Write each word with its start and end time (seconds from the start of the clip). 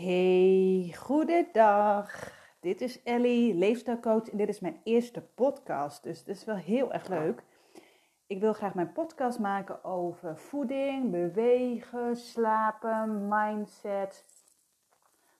Hey, 0.00 0.94
goedendag. 0.96 2.32
Dit 2.60 2.80
is 2.80 3.02
Ellie, 3.02 3.54
leefstijlcoach 3.54 4.30
en 4.30 4.36
dit 4.36 4.48
is 4.48 4.60
mijn 4.60 4.80
eerste 4.84 5.22
podcast, 5.22 6.02
dus 6.02 6.18
het 6.18 6.28
is 6.28 6.44
wel 6.44 6.56
heel 6.56 6.92
erg 6.92 7.08
leuk. 7.08 7.44
Ik 8.26 8.40
wil 8.40 8.52
graag 8.52 8.74
mijn 8.74 8.92
podcast 8.92 9.38
maken 9.38 9.84
over 9.84 10.38
voeding, 10.38 11.10
bewegen, 11.10 12.16
slapen, 12.16 13.28
mindset, 13.28 14.24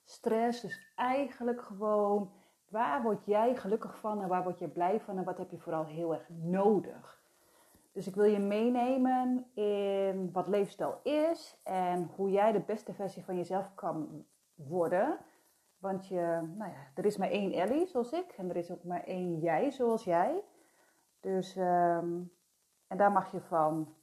stress. 0.05 0.61
Dus 0.61 0.93
eigenlijk 0.97 1.63
gewoon 1.63 2.31
waar 2.69 3.03
word 3.03 3.25
jij 3.25 3.57
gelukkig 3.57 3.99
van 3.99 4.23
en 4.23 4.29
waar 4.29 4.43
word 4.43 4.59
je 4.59 4.69
blij 4.69 5.01
van 5.01 5.19
en 5.19 5.25
wat 5.25 5.39
heb 5.39 5.51
je 5.51 5.59
vooral 5.59 5.85
heel 5.85 6.15
erg 6.15 6.29
nodig. 6.29 7.23
Dus 7.93 8.07
ik 8.07 8.15
wil 8.15 8.25
je 8.25 8.39
meenemen 8.39 9.47
in 9.55 10.33
wat 10.33 10.49
leefstijl 10.49 11.01
is 11.03 11.61
en 11.65 12.11
hoe 12.17 12.31
jij 12.31 12.53
de 12.53 12.61
beste 12.61 12.93
versie 12.95 13.25
van 13.25 13.37
jezelf 13.37 13.75
kan 13.75 14.25
worden. 14.69 15.19
Want 15.79 16.09
je, 16.09 16.51
nou 16.57 16.71
ja, 16.71 16.91
er 16.95 17.05
is 17.05 17.17
maar 17.17 17.31
één 17.31 17.53
Ellie 17.53 17.87
zoals 17.87 18.13
ik 18.13 18.33
en 18.37 18.51
er 18.51 18.57
is 18.57 18.71
ook 18.71 18.85
maar 18.85 19.05
één 19.05 19.39
jij 19.39 19.71
zoals 19.71 20.05
jij. 20.05 20.45
Dus, 21.21 21.57
ehm, 21.57 22.23
en 22.87 22.97
daar 22.97 23.13
mag 23.13 23.33
je 23.33 23.41
van 23.41 23.95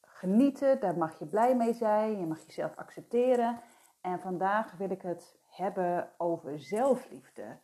genieten, 0.00 0.80
daar 0.80 0.98
mag 0.98 1.18
je 1.18 1.26
blij 1.26 1.56
mee 1.56 1.72
zijn, 1.72 2.18
je 2.18 2.26
mag 2.26 2.44
jezelf 2.46 2.76
accepteren. 2.76 3.60
En 4.00 4.20
vandaag 4.20 4.76
wil 4.76 4.90
ik 4.90 5.02
het 5.02 5.38
hebben 5.46 6.10
over 6.16 6.60
zelfliefde. 6.60 7.58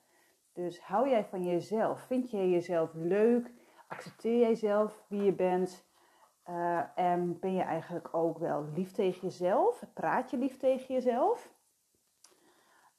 Dus 0.52 0.80
hou 0.80 1.08
jij 1.08 1.24
van 1.24 1.44
jezelf? 1.44 2.00
Vind 2.00 2.30
je 2.30 2.50
jezelf 2.50 2.92
leuk? 2.94 3.52
Accepteer 3.88 4.38
jij 4.38 4.54
zelf 4.54 5.04
wie 5.08 5.22
je 5.22 5.34
bent? 5.34 5.86
Uh, 6.50 6.80
en 6.94 7.38
ben 7.38 7.54
je 7.54 7.62
eigenlijk 7.62 8.14
ook 8.14 8.38
wel 8.38 8.64
lief 8.74 8.92
tegen 8.92 9.20
jezelf? 9.20 9.84
Praat 9.94 10.30
je 10.30 10.36
lief 10.36 10.56
tegen 10.56 10.94
jezelf? 10.94 11.53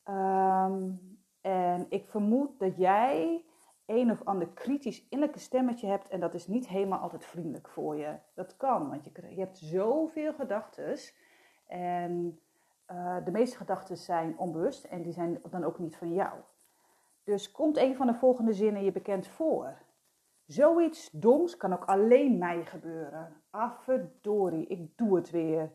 Um, 0.10 1.00
en 1.42 1.86
ik 1.90 2.08
vermoed 2.08 2.60
dat 2.60 2.78
jij 2.78 3.46
een 3.86 4.12
of 4.12 4.24
ander 4.24 4.48
kritisch 4.48 5.08
innerlijke 5.10 5.40
stemmetje 5.42 5.88
hebt 5.88 6.08
en 6.08 6.20
dat 6.20 6.34
is 6.34 6.48
niet 6.48 6.68
helemaal 6.68 7.00
altijd 7.00 7.26
vriendelijk 7.26 7.70
voor 7.70 7.98
je. 7.98 8.16
Dat 8.34 8.58
kan, 8.58 8.90
want 8.90 9.06
je, 9.06 9.12
je 9.36 9.40
hebt 9.40 9.58
zoveel 9.58 10.34
gedachten 10.34 10.98
en 11.68 12.40
uh, 12.92 13.18
de 13.26 13.32
meeste 13.32 13.58
gedachten 13.58 13.98
zijn 13.98 14.38
onbewust 14.38 14.84
en 14.84 15.02
die 15.02 15.14
zijn 15.14 15.42
dan 15.50 15.64
ook 15.64 15.80
niet 15.80 15.96
van 15.96 16.14
jou. 16.14 16.34
Dus 17.24 17.52
komt 17.52 17.78
een 17.78 17.96
van 17.96 18.08
de 18.08 18.14
volgende 18.14 18.54
zinnen 18.54 18.84
je 18.84 18.92
bekend 18.92 19.28
voor. 19.28 19.78
Zoiets 20.46 21.10
doms 21.12 21.58
kan 21.58 21.74
ook 21.74 21.86
alleen 21.86 22.38
mij 22.38 22.66
gebeuren. 22.66 23.42
Afverdorie, 23.50 24.68
ik 24.68 24.98
doe 24.98 25.16
het 25.16 25.30
weer. 25.30 25.72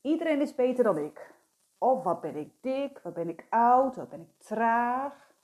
Iedereen 0.00 0.40
is 0.40 0.54
beter 0.54 0.84
dan 0.84 0.98
ik. 0.98 1.34
Of 1.82 2.02
wat 2.02 2.20
ben 2.20 2.36
ik 2.36 2.52
dik, 2.60 3.00
wat 3.02 3.14
ben 3.14 3.28
ik 3.28 3.46
oud, 3.50 3.96
wat 3.96 4.08
ben 4.08 4.20
ik 4.20 4.38
traag. 4.38 5.34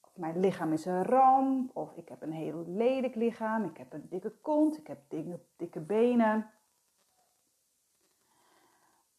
Of 0.00 0.16
mijn 0.16 0.40
lichaam 0.40 0.72
is 0.72 0.84
een 0.84 1.02
ramp, 1.02 1.76
of 1.76 1.96
ik 1.96 2.08
heb 2.08 2.22
een 2.22 2.32
heel 2.32 2.64
lelijk 2.66 3.14
lichaam, 3.14 3.64
ik 3.64 3.76
heb 3.76 3.92
een 3.92 4.06
dikke 4.08 4.30
kont, 4.30 4.78
ik 4.78 4.86
heb 4.86 4.98
dikke, 5.08 5.40
dikke 5.56 5.80
benen. 5.80 6.50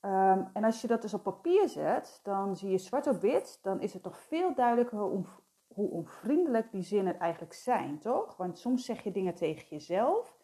Um, 0.02 0.50
en 0.54 0.64
als 0.64 0.82
je 0.82 0.88
dat 0.88 1.02
dus 1.02 1.14
op 1.14 1.24
papier 1.24 1.70
zet, 1.70 2.20
dan 2.24 2.56
zie 2.56 2.70
je 2.70 2.78
zwart 2.78 3.08
op 3.08 3.22
wit, 3.22 3.60
dan 3.62 3.82
is 3.82 3.94
het 3.94 4.04
toch 4.04 4.18
veel 4.18 4.54
duidelijker 4.54 4.98
hoe, 4.98 5.26
hoe 5.68 5.90
onvriendelijk 5.90 6.72
die 6.72 6.84
zinnen 6.84 7.20
eigenlijk 7.20 7.54
zijn, 7.54 8.00
toch? 8.00 8.38
Want 8.38 8.60
soms 8.60 8.86
zeg 8.86 9.04
je 9.04 9.12
dingen 9.12 9.36
tegen 9.36 9.68
jezelf, 9.70 10.38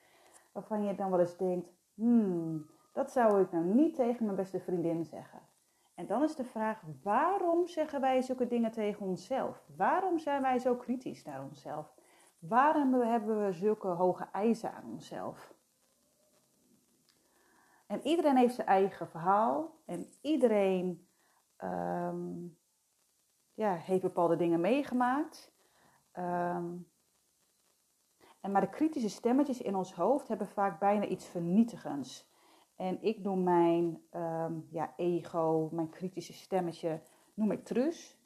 waarvan 0.52 0.84
je 0.84 0.96
dan 0.96 1.10
wel 1.10 1.20
eens 1.20 1.38
denkt, 1.38 1.70
hmm, 1.94 2.70
dat 2.94 3.12
zou 3.12 3.42
ik 3.42 3.52
nou 3.52 3.66
niet 3.66 3.96
tegen 3.96 4.26
mijn 4.26 4.38
beste 4.38 4.60
vriendin 4.60 5.06
zeggen. 5.06 5.47
En 5.98 6.06
dan 6.06 6.23
is 6.23 6.36
de 6.36 6.44
vraag, 6.44 6.81
waarom 7.03 7.67
zeggen 7.67 8.02
wij 8.02 8.22
zulke 8.22 8.48
dingen 8.48 8.72
tegen 8.72 9.06
onszelf? 9.06 9.64
Waarom 9.76 10.20
zijn 10.20 10.42
wij 10.42 10.59
zo 10.59 10.76
kritisch 10.76 11.23
naar 11.23 11.44
onszelf? 11.44 11.94
Waarom 12.39 12.94
hebben 12.94 13.45
we 13.45 13.52
zulke 13.52 13.88
hoge 13.88 14.27
eisen 14.32 14.73
aan 14.73 14.83
onszelf? 14.92 15.54
En 17.88 18.02
iedereen 18.08 18.38
heeft 18.38 18.55
zijn 18.55 18.67
eigen 18.67 19.08
verhaal 19.08 19.82
en 19.86 20.11
iedereen 20.22 21.08
um, 21.64 22.58
ja, 23.54 23.73
heeft 23.73 24.02
bepaalde 24.02 24.36
dingen 24.36 24.61
meegemaakt. 24.61 25.52
Um, 26.14 26.88
en 28.42 28.52
maar 28.52 28.61
de 28.61 28.70
kritische 28.70 29.10
stemmetjes 29.10 29.61
in 29.61 29.76
ons 29.76 29.93
hoofd 29.93 30.27
hebben 30.27 30.48
vaak 30.48 30.80
bijna 30.80 31.05
iets 31.05 31.26
vernietigends. 31.26 32.30
En 32.77 33.02
ik 33.02 33.20
noem 33.20 33.43
mijn 33.43 34.02
um, 34.11 34.67
ja, 34.70 34.93
ego, 34.95 35.70
mijn 35.71 35.89
kritische 35.89 36.33
stemmetje, 36.33 37.02
noem 37.33 37.52
ik 37.52 37.65
trus. 37.65 38.20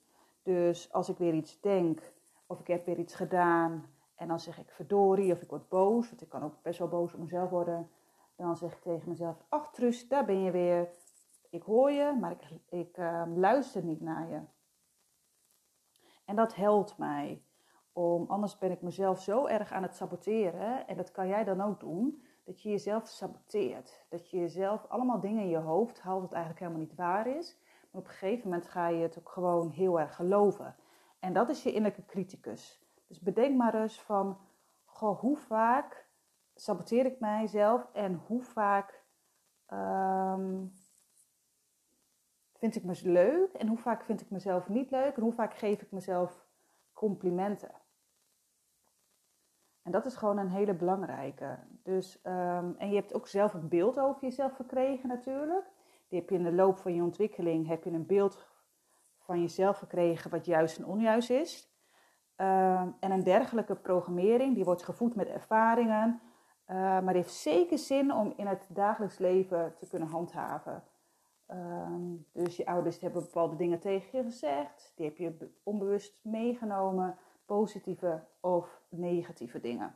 Dus 0.43 0.93
als 0.93 1.09
ik 1.09 1.17
weer 1.17 1.33
iets 1.33 1.59
denk 1.61 2.13
of 2.47 2.59
ik 2.59 2.67
heb 2.67 2.85
weer 2.85 2.99
iets 2.99 3.15
gedaan 3.15 3.85
en 4.15 4.27
dan 4.27 4.39
zeg 4.39 4.59
ik 4.59 4.71
verdorie 4.71 5.31
of 5.31 5.41
ik 5.41 5.49
word 5.49 5.69
boos, 5.69 6.09
want 6.09 6.21
ik 6.21 6.29
kan 6.29 6.43
ook 6.43 6.61
best 6.61 6.79
wel 6.79 6.87
boos 6.87 7.13
op 7.13 7.19
mezelf 7.19 7.49
worden. 7.49 7.89
Dan 8.35 8.57
zeg 8.57 8.73
ik 8.73 8.81
tegen 8.81 9.09
mezelf, 9.09 9.43
ach 9.49 9.71
trus, 9.71 10.07
daar 10.07 10.25
ben 10.25 10.41
je 10.43 10.51
weer. 10.51 10.89
Ik 11.49 11.63
hoor 11.63 11.91
je, 11.91 12.17
maar 12.19 12.31
ik, 12.31 12.59
ik 12.69 12.97
uh, 12.97 13.23
luister 13.35 13.83
niet 13.83 14.01
naar 14.01 14.29
je. 14.29 14.41
En 16.25 16.35
dat 16.35 16.55
helpt 16.55 16.97
mij. 16.97 17.43
Om, 17.93 18.25
anders 18.27 18.57
ben 18.57 18.71
ik 18.71 18.81
mezelf 18.81 19.19
zo 19.19 19.45
erg 19.45 19.71
aan 19.71 19.83
het 19.83 19.95
saboteren. 19.95 20.87
En 20.87 20.97
dat 20.97 21.11
kan 21.11 21.27
jij 21.27 21.43
dan 21.43 21.61
ook 21.61 21.79
doen 21.79 22.23
dat 22.51 22.61
je 22.61 22.69
jezelf 22.69 23.07
saboteert. 23.07 24.05
Dat 24.09 24.29
je 24.29 24.39
jezelf 24.39 24.85
allemaal 24.87 25.19
dingen 25.19 25.43
in 25.43 25.49
je 25.49 25.57
hoofd 25.57 26.01
haalt 26.01 26.21
wat 26.21 26.31
eigenlijk 26.31 26.63
helemaal 26.63 26.83
niet 26.87 26.95
waar 26.95 27.27
is. 27.27 27.57
Maar 27.91 28.01
op 28.01 28.07
een 28.07 28.13
gegeven 28.13 28.49
moment 28.49 28.67
ga 28.67 28.87
je 28.87 29.01
het 29.01 29.19
ook 29.19 29.29
gewoon 29.29 29.69
heel 29.69 29.99
erg 29.99 30.15
geloven. 30.15 30.75
En 31.19 31.33
dat 31.33 31.49
is 31.49 31.63
je 31.63 31.71
innerlijke 31.71 32.05
criticus. 32.05 32.81
Dus 33.07 33.19
bedenk 33.19 33.57
maar 33.57 33.81
eens 33.81 34.01
van, 34.01 34.37
hoe 34.99 35.37
vaak 35.37 36.07
saboteer 36.55 37.05
ik 37.05 37.19
mijzelf 37.19 37.87
en 37.93 38.21
hoe 38.27 38.41
vaak 38.41 39.03
um, 39.73 40.73
vind 42.53 42.75
ik 42.75 42.83
me 42.83 42.99
leuk 43.03 43.53
en 43.53 43.67
hoe 43.67 43.77
vaak 43.77 44.03
vind 44.03 44.21
ik 44.21 44.29
mezelf 44.29 44.69
niet 44.69 44.91
leuk 44.91 45.15
en 45.15 45.21
hoe 45.21 45.33
vaak 45.33 45.53
geef 45.53 45.81
ik 45.81 45.91
mezelf 45.91 46.45
complimenten. 46.93 47.71
En 49.83 49.91
dat 49.91 50.05
is 50.05 50.15
gewoon 50.15 50.37
een 50.37 50.49
hele 50.49 50.73
belangrijke. 50.73 51.57
Dus, 51.83 52.19
um, 52.23 52.75
en 52.77 52.89
je 52.89 52.95
hebt 52.95 53.13
ook 53.13 53.27
zelf 53.27 53.53
een 53.53 53.67
beeld 53.67 53.99
over 53.99 54.21
jezelf 54.21 54.55
gekregen 54.55 55.09
natuurlijk. 55.09 55.65
Die 56.07 56.19
heb 56.19 56.29
je 56.29 56.35
in 56.35 56.43
de 56.43 56.53
loop 56.53 56.77
van 56.77 56.95
je 56.95 57.03
ontwikkeling 57.03 57.67
heb 57.67 57.83
je 57.83 57.91
een 57.91 58.05
beeld 58.05 58.47
van 59.17 59.41
jezelf 59.41 59.77
gekregen 59.77 60.31
wat 60.31 60.45
juist 60.45 60.77
en 60.77 60.85
onjuist 60.85 61.29
is. 61.29 61.71
Um, 62.37 62.95
en 62.99 63.11
een 63.11 63.23
dergelijke 63.23 63.75
programmering 63.75 64.55
die 64.55 64.63
wordt 64.63 64.83
gevoed 64.83 65.15
met 65.15 65.27
ervaringen, 65.27 66.21
uh, 66.67 66.75
maar 66.75 67.13
heeft 67.13 67.33
zeker 67.33 67.77
zin 67.77 68.13
om 68.13 68.33
in 68.35 68.47
het 68.47 68.67
dagelijks 68.69 69.17
leven 69.17 69.75
te 69.77 69.87
kunnen 69.87 70.07
handhaven. 70.07 70.83
Um, 71.47 72.25
dus 72.33 72.57
je 72.57 72.65
ouders 72.65 72.99
hebben 72.99 73.21
bepaalde 73.21 73.55
dingen 73.55 73.79
tegen 73.79 74.17
je 74.17 74.23
gezegd, 74.23 74.91
die 74.95 75.05
heb 75.05 75.17
je 75.17 75.51
onbewust 75.63 76.19
meegenomen 76.23 77.17
positieve 77.45 78.23
of 78.39 78.80
negatieve 78.91 79.59
dingen. 79.59 79.95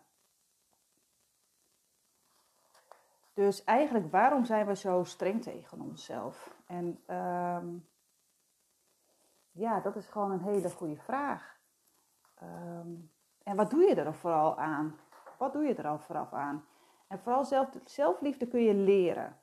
Dus 3.33 3.63
eigenlijk, 3.63 4.11
waarom 4.11 4.45
zijn 4.45 4.65
we 4.65 4.75
zo 4.75 5.03
streng 5.03 5.43
tegen 5.43 5.81
onszelf? 5.81 6.55
En 6.65 6.85
um, 7.15 7.87
ja, 9.51 9.79
dat 9.79 9.95
is 9.95 10.07
gewoon 10.07 10.31
een 10.31 10.43
hele 10.43 10.69
goede 10.69 10.97
vraag. 10.97 11.59
Um, 12.43 13.11
en 13.43 13.55
wat 13.55 13.69
doe 13.69 13.81
je 13.81 13.95
er 13.95 14.13
vooral 14.13 14.57
aan? 14.57 14.99
Wat 15.37 15.53
doe 15.53 15.63
je 15.63 15.75
er 15.75 15.87
al 15.87 15.99
vooraf 15.99 16.33
aan? 16.33 16.65
En 17.07 17.19
vooral 17.19 17.45
zelf, 17.45 17.69
zelfliefde 17.85 18.47
kun 18.47 18.61
je 18.61 18.73
leren. 18.73 19.39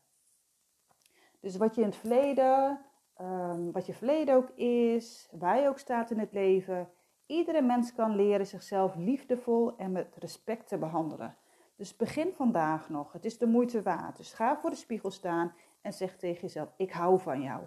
Dus 1.40 1.56
wat 1.56 1.74
je 1.74 1.80
in 1.80 1.86
het 1.86 1.96
verleden, 1.96 2.84
um, 3.20 3.72
wat 3.72 3.86
je 3.86 3.94
verleden 3.94 4.34
ook 4.34 4.50
is, 4.50 5.28
waar 5.32 5.60
je 5.60 5.68
ook 5.68 5.78
staat 5.78 6.10
in 6.10 6.18
het 6.18 6.32
leven, 6.32 6.90
Iedere 7.26 7.62
mens 7.62 7.94
kan 7.94 8.16
leren 8.16 8.46
zichzelf 8.46 8.94
liefdevol 8.94 9.76
en 9.76 9.92
met 9.92 10.16
respect 10.18 10.68
te 10.68 10.78
behandelen. 10.78 11.36
Dus 11.76 11.96
begin 11.96 12.32
vandaag 12.32 12.88
nog. 12.88 13.12
Het 13.12 13.24
is 13.24 13.38
de 13.38 13.46
moeite 13.46 13.82
waard. 13.82 14.16
Dus 14.16 14.32
ga 14.32 14.56
voor 14.56 14.70
de 14.70 14.76
spiegel 14.76 15.10
staan 15.10 15.54
en 15.80 15.92
zeg 15.92 16.16
tegen 16.16 16.40
jezelf: 16.40 16.72
Ik 16.76 16.92
hou 16.92 17.20
van 17.20 17.42
jou. 17.42 17.62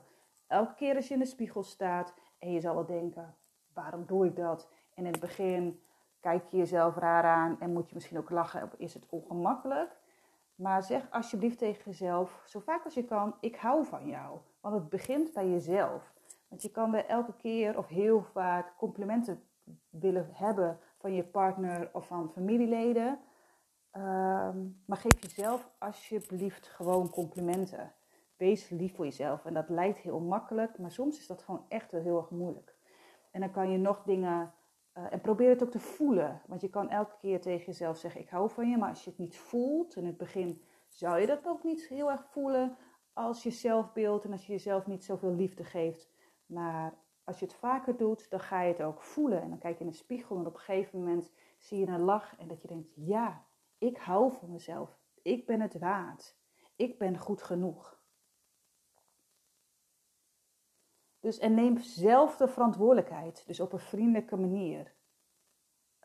Elke 0.48 0.74
keer 0.74 0.96
als 0.96 1.08
je 1.08 1.14
in 1.14 1.20
de 1.20 1.26
spiegel 1.26 1.64
staat 1.64 2.14
en 2.40 2.52
je 2.52 2.60
zal 2.60 2.74
wel 2.74 2.86
denken: 2.86 3.36
Waarom 3.74 4.06
doe 4.06 4.26
ik 4.26 4.36
dat? 4.36 4.70
En 4.94 5.06
in 5.06 5.12
het 5.12 5.22
begin 5.22 5.82
kijk 6.20 6.44
je 6.50 6.58
jezelf 6.58 6.96
raar 6.96 7.24
aan 7.24 7.60
en 7.60 7.74
moet 7.74 7.90
je 7.90 7.96
misschien 7.96 8.18
ook 8.18 8.30
lachen 8.30 8.70
is 8.78 8.94
het 8.94 9.06
ongemakkelijk. 9.10 9.98
Maar 10.56 10.84
zeg 10.84 11.12
alsjeblieft 11.12 11.58
tegen 11.58 11.84
jezelf, 11.86 12.44
zo 12.46 12.60
vaak 12.60 12.84
als 12.84 12.94
je 12.94 13.04
kan, 13.04 13.36
ik 13.40 13.56
hou 13.56 13.86
van 13.86 14.08
jou. 14.08 14.38
Want 14.60 14.76
het 14.76 14.90
begint 14.90 15.34
bij 15.34 15.50
jezelf. 15.50 16.14
Je 16.62 16.72
kan 16.72 16.92
wel 16.92 17.06
elke 17.06 17.34
keer 17.38 17.78
of 17.78 17.88
heel 17.88 18.22
vaak 18.22 18.78
complimenten 18.78 19.44
willen 19.90 20.30
hebben 20.32 20.80
van 20.98 21.14
je 21.14 21.24
partner 21.24 21.90
of 21.94 22.08
van 22.08 22.32
familieleden. 22.32 23.20
Um, 23.98 24.82
maar 24.86 24.98
geef 24.98 25.22
jezelf 25.22 25.72
alsjeblieft 25.80 26.68
gewoon 26.68 27.10
complimenten. 27.10 27.94
wees 28.38 28.70
lief 28.70 28.96
voor 28.96 29.06
jezelf. 29.06 29.46
En 29.46 29.54
dat 29.54 29.70
lijkt 29.70 29.98
heel 29.98 30.20
makkelijk, 30.20 30.78
maar 30.78 30.92
soms 30.92 31.20
is 31.20 31.28
dat 31.28 31.44
gewoon 31.44 31.66
echt 31.68 31.92
wel 31.92 32.02
heel 32.02 32.18
erg 32.18 32.30
moeilijk. 32.30 32.76
En 33.32 33.40
dan 33.40 33.52
kan 33.52 33.72
je 33.72 33.78
nog 33.78 34.04
dingen. 34.04 34.54
Uh, 34.98 35.14
en 35.14 35.22
probeer 35.22 35.50
het 35.50 35.64
ook 35.64 35.72
te 35.72 35.80
voelen. 35.80 36.42
Want 36.48 36.62
je 36.62 36.70
kan 36.70 36.90
elke 36.90 37.16
keer 37.18 37.42
tegen 37.42 37.66
jezelf 37.66 37.98
zeggen: 37.98 38.22
Ik 38.22 38.30
hou 38.30 38.50
van 38.50 38.70
je. 38.70 38.78
Maar 38.78 38.90
als 38.90 39.04
je 39.04 39.10
het 39.10 39.20
niet 39.20 39.38
voelt, 39.38 39.96
in 39.96 40.06
het 40.06 40.18
begin 40.18 40.62
zou 40.88 41.20
je 41.20 41.28
dat 41.28 41.48
ook 41.48 41.64
niet 41.64 41.88
heel 41.88 42.12
erg 42.12 42.26
voelen 42.26 42.78
als 43.14 43.44
je 43.44 43.52
zelfbeeld 43.52 44.26
en 44.26 44.32
als 44.32 44.46
je 44.46 44.52
jezelf 44.52 44.88
niet 44.88 45.04
zoveel 45.04 45.34
liefde 45.34 45.64
geeft. 45.64 46.10
Maar 46.46 46.94
als 47.24 47.40
je 47.40 47.46
het 47.46 47.56
vaker 47.56 47.98
doet, 47.98 48.30
dan 48.30 48.40
ga 48.40 48.62
je 48.62 48.72
het 48.72 48.82
ook 48.82 49.02
voelen. 49.02 49.42
En 49.42 49.50
dan 49.50 49.58
kijk 49.58 49.78
je 49.78 49.84
in 49.84 49.90
de 49.90 49.96
spiegel 49.96 50.38
en 50.38 50.46
op 50.46 50.54
een 50.54 50.60
gegeven 50.60 51.00
moment 51.00 51.32
zie 51.58 51.80
je 51.80 51.88
een 51.88 52.02
lach 52.02 52.38
en 52.38 52.48
dat 52.48 52.62
je 52.62 52.68
denkt: 52.68 52.92
Ja, 52.96 53.46
ik 53.78 53.98
hou 53.98 54.34
van 54.34 54.52
mezelf. 54.52 55.00
Ik 55.22 55.46
ben 55.46 55.62
het 55.62 55.80
waard. 55.80 56.36
Ik 56.76 56.98
ben 56.98 57.18
goed 57.18 57.44
genoeg. 57.44 58.00
Dus 61.20 61.40
en 61.40 61.54
neem 61.54 61.78
zelf 61.78 62.38
de 62.38 62.48
verantwoordelijkheid, 62.48 63.44
dus 63.48 63.60
op 63.60 63.74
een 63.74 63.80
vriendelijke 63.80 64.36
manier. 64.36 64.94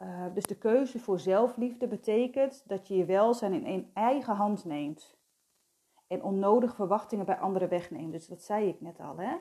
Uh, 0.03 0.35
dus 0.35 0.45
de 0.45 0.59
keuze 0.59 0.99
voor 0.99 1.19
zelfliefde 1.19 1.87
betekent 1.87 2.69
dat 2.69 2.89
je 2.89 2.97
je 2.97 3.05
welzijn 3.05 3.67
in 3.67 3.91
eigen 3.95 4.35
hand 4.35 4.65
neemt. 4.65 5.19
En 6.07 6.23
onnodige 6.23 6.75
verwachtingen 6.75 7.27
bij 7.27 7.39
anderen 7.39 7.69
wegneemt. 7.69 8.13
Dus 8.13 8.27
dat 8.27 8.43
zei 8.43 8.69
ik 8.69 8.81
net 8.81 9.01
al. 9.01 9.17
Hè? 9.17 9.37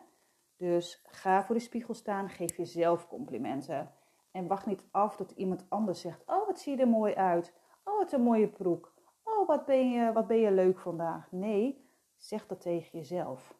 Dus 0.59 1.01
ga 1.05 1.43
voor 1.43 1.55
de 1.55 1.61
spiegel 1.61 1.93
staan, 1.93 2.29
geef 2.29 2.57
jezelf 2.57 3.07
complimenten. 3.07 3.91
En 4.31 4.47
wacht 4.47 4.65
niet 4.65 4.83
af 4.91 5.15
tot 5.15 5.31
iemand 5.31 5.65
anders 5.69 6.01
zegt: 6.01 6.23
Oh, 6.25 6.45
wat 6.47 6.59
zie 6.59 6.75
je 6.75 6.81
er 6.81 6.87
mooi 6.87 7.13
uit. 7.13 7.53
Oh, 7.83 7.97
wat 7.97 8.11
een 8.11 8.21
mooie 8.21 8.49
broek. 8.49 8.93
Oh, 9.23 9.47
wat 9.47 9.65
ben 9.65 9.89
je, 9.89 10.11
wat 10.11 10.27
ben 10.27 10.37
je 10.37 10.51
leuk 10.51 10.79
vandaag. 10.79 11.31
Nee, 11.31 11.89
zeg 12.15 12.47
dat 12.47 12.61
tegen 12.61 12.99
jezelf. 12.99 13.57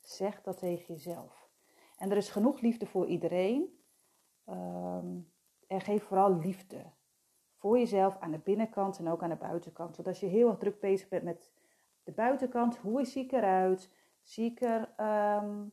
Zeg 0.00 0.42
dat 0.42 0.58
tegen 0.58 0.94
jezelf. 0.94 1.50
En 1.96 2.10
er 2.10 2.16
is 2.16 2.30
genoeg 2.30 2.60
liefde 2.60 2.86
voor 2.86 3.06
iedereen. 3.06 3.78
Um, 4.46 5.32
en 5.66 5.80
geef 5.80 6.04
vooral 6.04 6.36
liefde. 6.36 6.84
Voor 7.56 7.78
jezelf 7.78 8.18
aan 8.18 8.30
de 8.30 8.38
binnenkant 8.38 8.98
en 8.98 9.08
ook 9.08 9.22
aan 9.22 9.28
de 9.28 9.36
buitenkant. 9.36 9.96
Want 9.96 10.08
als 10.08 10.20
je 10.20 10.26
heel 10.26 10.48
erg 10.48 10.58
druk 10.58 10.80
bezig 10.80 11.08
bent 11.08 11.22
met 11.22 11.52
de 12.02 12.12
buitenkant, 12.12 12.76
hoe 12.76 13.04
zie 13.04 13.24
ik 13.24 13.32
eruit? 13.32 13.90
Zie 14.22 14.50
ik 14.50 14.60
er, 14.60 14.92
ehm, 14.96 15.64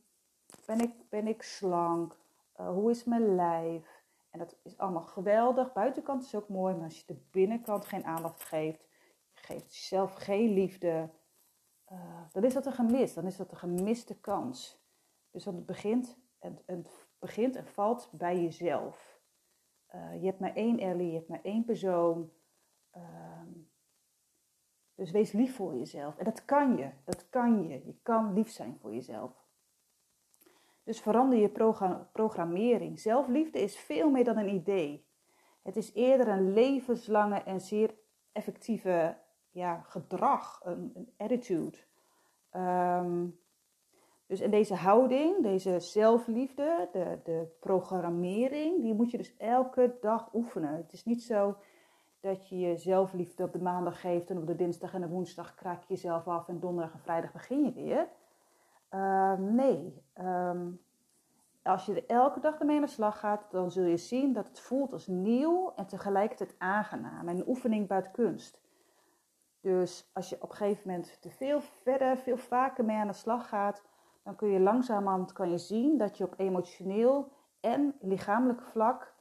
ben, 0.66 0.80
ik, 0.80 1.08
ben 1.08 1.26
ik 1.26 1.42
slank? 1.42 2.16
Uh, 2.60 2.68
hoe 2.68 2.90
is 2.90 3.04
mijn 3.04 3.34
lijf? 3.34 4.02
En 4.30 4.38
dat 4.38 4.56
is 4.62 4.78
allemaal 4.78 5.02
geweldig. 5.02 5.72
Buitenkant 5.72 6.24
is 6.24 6.34
ook 6.34 6.48
mooi, 6.48 6.74
maar 6.74 6.84
als 6.84 6.98
je 6.98 7.06
de 7.06 7.20
binnenkant 7.30 7.86
geen 7.86 8.04
aandacht 8.04 8.44
geeft, 8.44 8.88
geeft 9.32 9.76
jezelf 9.76 10.14
geen 10.14 10.52
liefde, 10.52 11.10
uh, 11.92 12.22
dan 12.32 12.44
is 12.44 12.54
dat 12.54 12.66
een 12.66 12.72
gemis. 12.72 13.14
Dan 13.14 13.26
is 13.26 13.36
dat 13.36 13.50
een 13.50 13.58
gemiste 13.58 14.20
kans. 14.20 14.84
Dus 15.30 15.44
dan 15.44 15.64
begint, 15.64 16.18
het, 16.38 16.62
begint 17.18 17.56
en 17.56 17.66
valt 17.66 18.10
bij 18.12 18.42
jezelf. 18.42 19.20
Uh, 19.94 20.20
je 20.20 20.26
hebt 20.26 20.40
maar 20.40 20.54
één 20.54 20.78
Ellie, 20.78 21.10
je 21.10 21.16
hebt 21.16 21.28
maar 21.28 21.42
één 21.42 21.64
persoon. 21.64 22.30
Uh, 22.96 23.42
dus 24.94 25.10
wees 25.10 25.32
lief 25.32 25.54
voor 25.54 25.76
jezelf. 25.76 26.16
En 26.16 26.24
dat 26.24 26.44
kan 26.44 26.76
je, 26.76 26.90
dat 27.04 27.28
kan 27.28 27.68
je. 27.68 27.86
Je 27.86 27.98
kan 28.02 28.32
lief 28.32 28.50
zijn 28.50 28.78
voor 28.80 28.94
jezelf. 28.94 29.39
Dus 30.90 31.00
verander 31.00 31.38
je 31.38 31.48
programmering. 32.12 33.00
Zelfliefde 33.00 33.60
is 33.60 33.76
veel 33.76 34.10
meer 34.10 34.24
dan 34.24 34.36
een 34.36 34.54
idee. 34.54 35.06
Het 35.62 35.76
is 35.76 35.94
eerder 35.94 36.28
een 36.28 36.52
levenslange 36.52 37.42
en 37.42 37.60
zeer 37.60 37.94
effectieve 38.32 39.16
ja, 39.50 39.80
gedrag, 39.80 40.60
een, 40.64 40.90
een 40.94 41.12
attitude. 41.16 41.78
Um, 42.56 43.38
dus 44.26 44.40
in 44.40 44.50
deze 44.50 44.74
houding, 44.74 45.42
deze 45.42 45.80
zelfliefde, 45.80 46.88
de, 46.92 47.18
de 47.24 47.56
programmering, 47.60 48.82
die 48.82 48.94
moet 48.94 49.10
je 49.10 49.16
dus 49.16 49.36
elke 49.36 49.96
dag 50.00 50.34
oefenen. 50.34 50.76
Het 50.76 50.92
is 50.92 51.04
niet 51.04 51.22
zo 51.22 51.56
dat 52.20 52.48
je 52.48 52.58
je 52.58 52.76
zelfliefde 52.76 53.44
op 53.44 53.52
de 53.52 53.62
maandag 53.62 54.00
geeft 54.00 54.30
en 54.30 54.38
op 54.38 54.46
de 54.46 54.56
dinsdag 54.56 54.94
en 54.94 55.00
de 55.00 55.08
woensdag 55.08 55.54
kraak 55.54 55.82
je 55.82 55.94
jezelf 55.94 56.28
af 56.28 56.48
en 56.48 56.60
donderdag 56.60 56.94
en 56.94 57.00
vrijdag 57.00 57.32
begin 57.32 57.64
je 57.64 57.72
weer. 57.72 58.08
Uh, 58.94 59.38
nee, 59.38 59.99
um, 60.26 60.80
als 61.62 61.86
je 61.86 61.94
er 61.94 62.16
elke 62.16 62.40
dag 62.40 62.58
ermee 62.58 62.76
aan 62.76 62.82
de 62.82 62.88
slag 62.88 63.18
gaat, 63.18 63.50
dan 63.50 63.70
zul 63.70 63.84
je 63.84 63.96
zien 63.96 64.32
dat 64.32 64.48
het 64.48 64.60
voelt 64.60 64.92
als 64.92 65.06
nieuw 65.06 65.72
en 65.76 65.86
tegelijkertijd 65.86 66.54
aangenaam. 66.58 67.28
En 67.28 67.36
een 67.36 67.48
oefening 67.48 67.88
buiten 67.88 68.12
kunst. 68.12 68.60
Dus 69.60 70.10
als 70.12 70.28
je 70.28 70.36
op 70.40 70.50
een 70.50 70.56
gegeven 70.56 70.90
moment 70.90 71.20
te 71.20 71.30
veel 71.30 71.60
verder, 71.60 72.16
veel 72.16 72.36
vaker 72.36 72.84
mee 72.84 72.96
aan 72.96 73.06
de 73.06 73.12
slag 73.12 73.48
gaat, 73.48 73.82
dan 74.22 74.36
kun 74.36 74.48
je 74.48 74.60
langzamerhand 74.60 75.32
kan 75.32 75.50
je 75.50 75.58
zien 75.58 75.98
dat 75.98 76.18
je 76.18 76.24
op 76.24 76.34
emotioneel 76.36 77.32
en 77.60 77.96
lichamelijk 78.00 78.62
vlak 78.62 79.14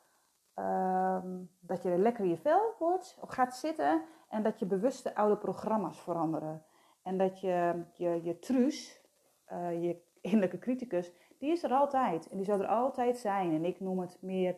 ehm, 0.54 1.38
dat 1.60 1.82
je 1.82 1.98
lekker 1.98 2.24
in 2.24 2.30
je 2.30 2.38
vel 2.38 2.76
wordt 2.80 3.18
of 3.22 3.30
gaat 3.30 3.56
zitten 3.56 4.02
en 4.30 4.44
dat 4.44 4.60
je 4.60 4.66
bewuste 4.66 5.16
oude 5.16 5.38
programma's 5.38 6.00
veranderen. 6.00 6.64
En 7.04 7.18
dat 7.18 7.40
je 7.40 7.84
je, 7.94 8.24
je 8.24 8.40
truus, 8.40 9.02
uh, 9.52 9.84
je 9.84 10.02
innerlijke 10.30 10.60
criticus, 10.60 11.12
die 11.38 11.52
is 11.52 11.64
er 11.64 11.72
altijd. 11.72 12.30
En 12.30 12.38
die 12.38 12.46
zal 12.46 12.60
er 12.60 12.68
altijd 12.68 13.18
zijn. 13.18 13.54
En 13.54 13.66
ik 13.66 13.80
noem 13.80 14.00
het 14.00 14.18
meer 14.22 14.58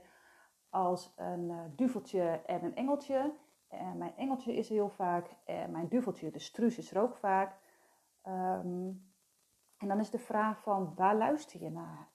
als 0.70 1.14
een 1.16 1.50
uh, 1.50 1.62
duveltje 1.76 2.42
en 2.46 2.64
een 2.64 2.76
engeltje. 2.76 3.34
En 3.68 3.98
mijn 3.98 4.16
engeltje 4.16 4.56
is 4.56 4.68
er 4.68 4.74
heel 4.74 4.90
vaak. 4.90 5.30
En 5.46 5.72
mijn 5.72 5.88
duveltje, 5.88 6.32
de 6.32 6.50
truus, 6.52 6.78
is 6.78 6.92
er 6.92 7.02
ook 7.02 7.16
vaak. 7.16 7.60
Um, 8.28 9.10
en 9.78 9.88
dan 9.88 10.00
is 10.00 10.10
de 10.10 10.20
vraag 10.20 10.62
van 10.62 10.94
waar 10.96 11.16
luister 11.16 11.64
je 11.64 11.70
naar? 11.70 12.10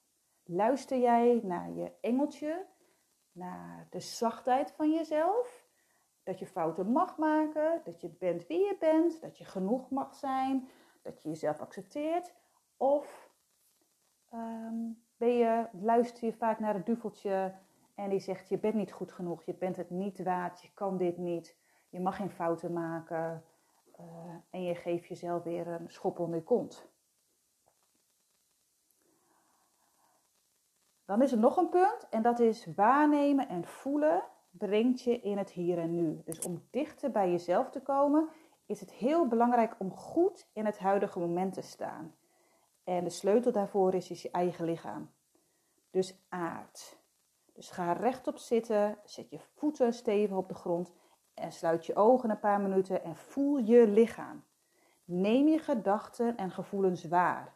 Luister 0.45 0.99
jij 0.99 1.41
naar 1.43 1.73
je 1.73 1.93
engeltje, 2.01 2.67
naar 3.33 3.87
de 3.91 4.01
zachtheid 4.01 4.71
van 4.71 4.93
jezelf? 4.93 5.65
Dat 6.23 6.39
je 6.39 6.47
fouten 6.47 6.93
mag 6.93 7.19
maken, 7.19 7.81
dat 7.85 8.01
je 8.01 8.09
bent 8.09 8.47
wie 8.47 8.59
je 8.59 8.77
bent, 8.79 9.21
dat 9.21 9.39
je 9.39 9.45
genoeg 9.45 9.91
mag 9.91 10.15
zijn, 10.15 10.69
dat 11.03 11.23
je 11.23 11.29
jezelf 11.29 11.61
accepteert? 11.61 12.35
Of 12.77 13.26
um, 14.33 14.99
luister 15.81 16.25
je 16.25 16.33
vaak 16.33 16.59
naar 16.59 16.75
het 16.75 16.87
duveltje 16.87 17.55
en 17.95 18.11
die 18.11 18.21
zegt 18.21 18.49
je 18.49 18.59
bent 18.59 18.75
niet 18.75 18.93
goed 18.93 19.13
genoeg, 19.13 19.45
je 19.45 19.55
bent 19.55 19.77
het 19.77 19.91
niet 19.91 20.23
waard, 20.23 20.63
je 20.63 20.71
kan 20.75 20.97
dit 20.97 21.17
niet, 21.17 21.57
je 21.89 22.01
mag 22.01 22.17
geen 22.17 22.31
fouten 22.31 22.73
maken 22.73 23.45
uh, 24.01 24.07
en 24.51 24.63
je 24.63 24.75
geeft 24.75 25.07
jezelf 25.07 25.43
weer 25.43 25.67
een 25.67 25.91
schop 25.91 26.19
onder 26.19 26.39
je 26.39 26.45
kont? 26.45 26.89
Dan 31.05 31.23
is 31.23 31.33
er 31.33 31.39
nog 31.39 31.57
een 31.57 31.69
punt 31.69 32.09
en 32.11 32.23
dat 32.23 32.39
is 32.39 32.67
waarnemen 32.75 33.49
en 33.49 33.65
voelen 33.65 34.23
brengt 34.51 35.03
je 35.03 35.21
in 35.21 35.39
het 35.39 35.51
hier 35.51 35.79
en 35.79 35.95
nu. 35.95 36.23
Dus 36.25 36.41
om 36.41 36.63
dichter 36.71 37.11
bij 37.11 37.31
jezelf 37.31 37.71
te 37.71 37.81
komen 37.81 38.29
is 38.67 38.81
het 38.81 38.93
heel 38.93 39.27
belangrijk 39.27 39.75
om 39.79 39.91
goed 39.91 40.49
in 40.53 40.65
het 40.65 40.79
huidige 40.79 41.19
moment 41.19 41.53
te 41.53 41.63
staan. 41.63 42.15
En 42.87 43.05
de 43.05 43.11
sleutel 43.11 43.53
daarvoor 43.53 43.95
is, 43.95 44.11
is 44.11 44.23
je 44.23 44.31
eigen 44.31 44.65
lichaam. 44.65 45.11
Dus 45.91 46.15
aard. 46.29 46.99
Dus 47.53 47.71
ga 47.71 47.93
rechtop 47.93 48.39
zitten, 48.39 48.99
zet 49.05 49.31
je 49.31 49.39
voeten 49.55 49.93
stevig 49.93 50.37
op 50.37 50.49
de 50.49 50.55
grond 50.55 50.93
en 51.35 51.53
sluit 51.53 51.87
je 51.87 51.97
ogen 51.97 52.31
een 52.31 52.39
paar 52.39 52.61
minuten 52.61 53.05
en 53.05 53.17
voel 53.17 53.59
je 53.59 53.89
lichaam. 53.89 54.45
Neem 55.05 55.49
je 55.49 55.59
gedachten 55.59 56.37
en 56.37 56.51
gevoelens 56.51 57.05
waar. 57.05 57.55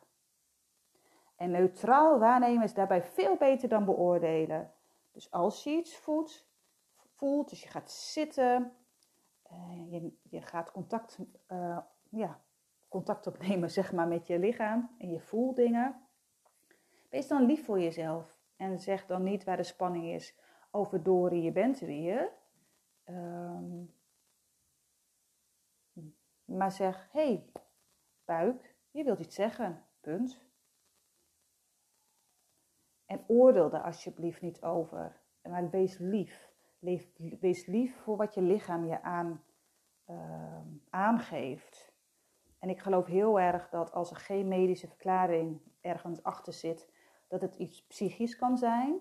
En 1.36 1.50
neutraal 1.50 2.18
waarnemen 2.18 2.62
is 2.62 2.74
daarbij 2.74 3.02
veel 3.02 3.36
beter 3.36 3.68
dan 3.68 3.84
beoordelen. 3.84 4.72
Dus 5.12 5.30
als 5.30 5.64
je 5.64 5.70
iets 5.70 5.96
voelt, 5.96 6.46
voelt 7.16 7.50
dus 7.50 7.62
je 7.62 7.68
gaat 7.68 7.90
zitten, 7.90 8.72
uh, 9.52 9.92
je, 9.92 10.12
je, 10.22 10.42
gaat 10.42 10.72
contact, 10.72 11.18
uh, 11.48 11.78
ja, 12.08 12.40
contact 12.90 13.26
opnemen 13.26 13.70
zeg 13.80 13.92
maar, 13.92 14.08
met 14.08 14.26
je 14.26 14.38
lichaam 14.38 14.90
en 14.98 15.10
je 15.10 15.20
voelt 15.20 15.56
dingen. 15.56 16.00
Wees 17.08 17.28
dan 17.28 17.46
lief 17.46 17.64
voor 17.64 17.80
jezelf 17.80 18.38
en 18.56 18.78
zeg 18.78 19.06
dan 19.06 19.22
niet 19.22 19.44
waar 19.44 19.56
de 19.56 19.62
spanning 19.62 20.06
is 20.06 20.38
over 20.70 21.34
je 21.42 21.52
bent 21.52 21.78
weer. 21.78 22.32
Um, 23.04 23.94
maar 26.44 26.72
zeg, 26.72 27.08
hé, 27.12 27.24
hey, 27.24 27.50
buik, 28.24 28.74
je 28.90 29.04
wilt 29.04 29.20
iets 29.20 29.34
zeggen, 29.34 29.84
punt. 30.00 30.48
En 33.06 33.24
oordeel 33.26 33.70
daar 33.70 33.82
alsjeblieft 33.82 34.40
niet 34.40 34.62
over. 34.62 35.20
Maar 35.42 35.70
wees 35.70 35.98
lief. 35.98 36.52
wees 37.40 37.66
lief 37.66 37.96
voor 37.96 38.16
wat 38.16 38.34
je 38.34 38.42
lichaam 38.42 38.86
je 38.86 39.02
aan, 39.02 39.44
uh, 40.06 40.60
aangeeft. 40.90 41.89
En 42.60 42.68
ik 42.68 42.80
geloof 42.80 43.06
heel 43.06 43.40
erg 43.40 43.68
dat 43.68 43.92
als 43.92 44.10
er 44.10 44.16
geen 44.16 44.48
medische 44.48 44.88
verklaring 44.88 45.60
ergens 45.80 46.22
achter 46.22 46.52
zit, 46.52 46.88
dat 47.28 47.40
het 47.40 47.54
iets 47.54 47.86
psychisch 47.86 48.36
kan 48.36 48.58
zijn. 48.58 49.00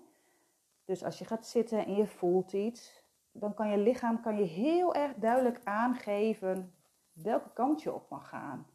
Dus 0.84 1.04
als 1.04 1.18
je 1.18 1.24
gaat 1.24 1.46
zitten 1.46 1.86
en 1.86 1.94
je 1.94 2.06
voelt 2.06 2.52
iets, 2.52 3.02
dan 3.32 3.54
kan 3.54 3.68
je 3.68 3.78
lichaam 3.78 4.20
kan 4.20 4.36
je 4.36 4.44
heel 4.44 4.94
erg 4.94 5.14
duidelijk 5.14 5.60
aangeven 5.64 6.74
welke 7.12 7.52
kant 7.52 7.82
je 7.82 7.92
op 7.92 8.08
mag 8.08 8.28
gaan. 8.28 8.66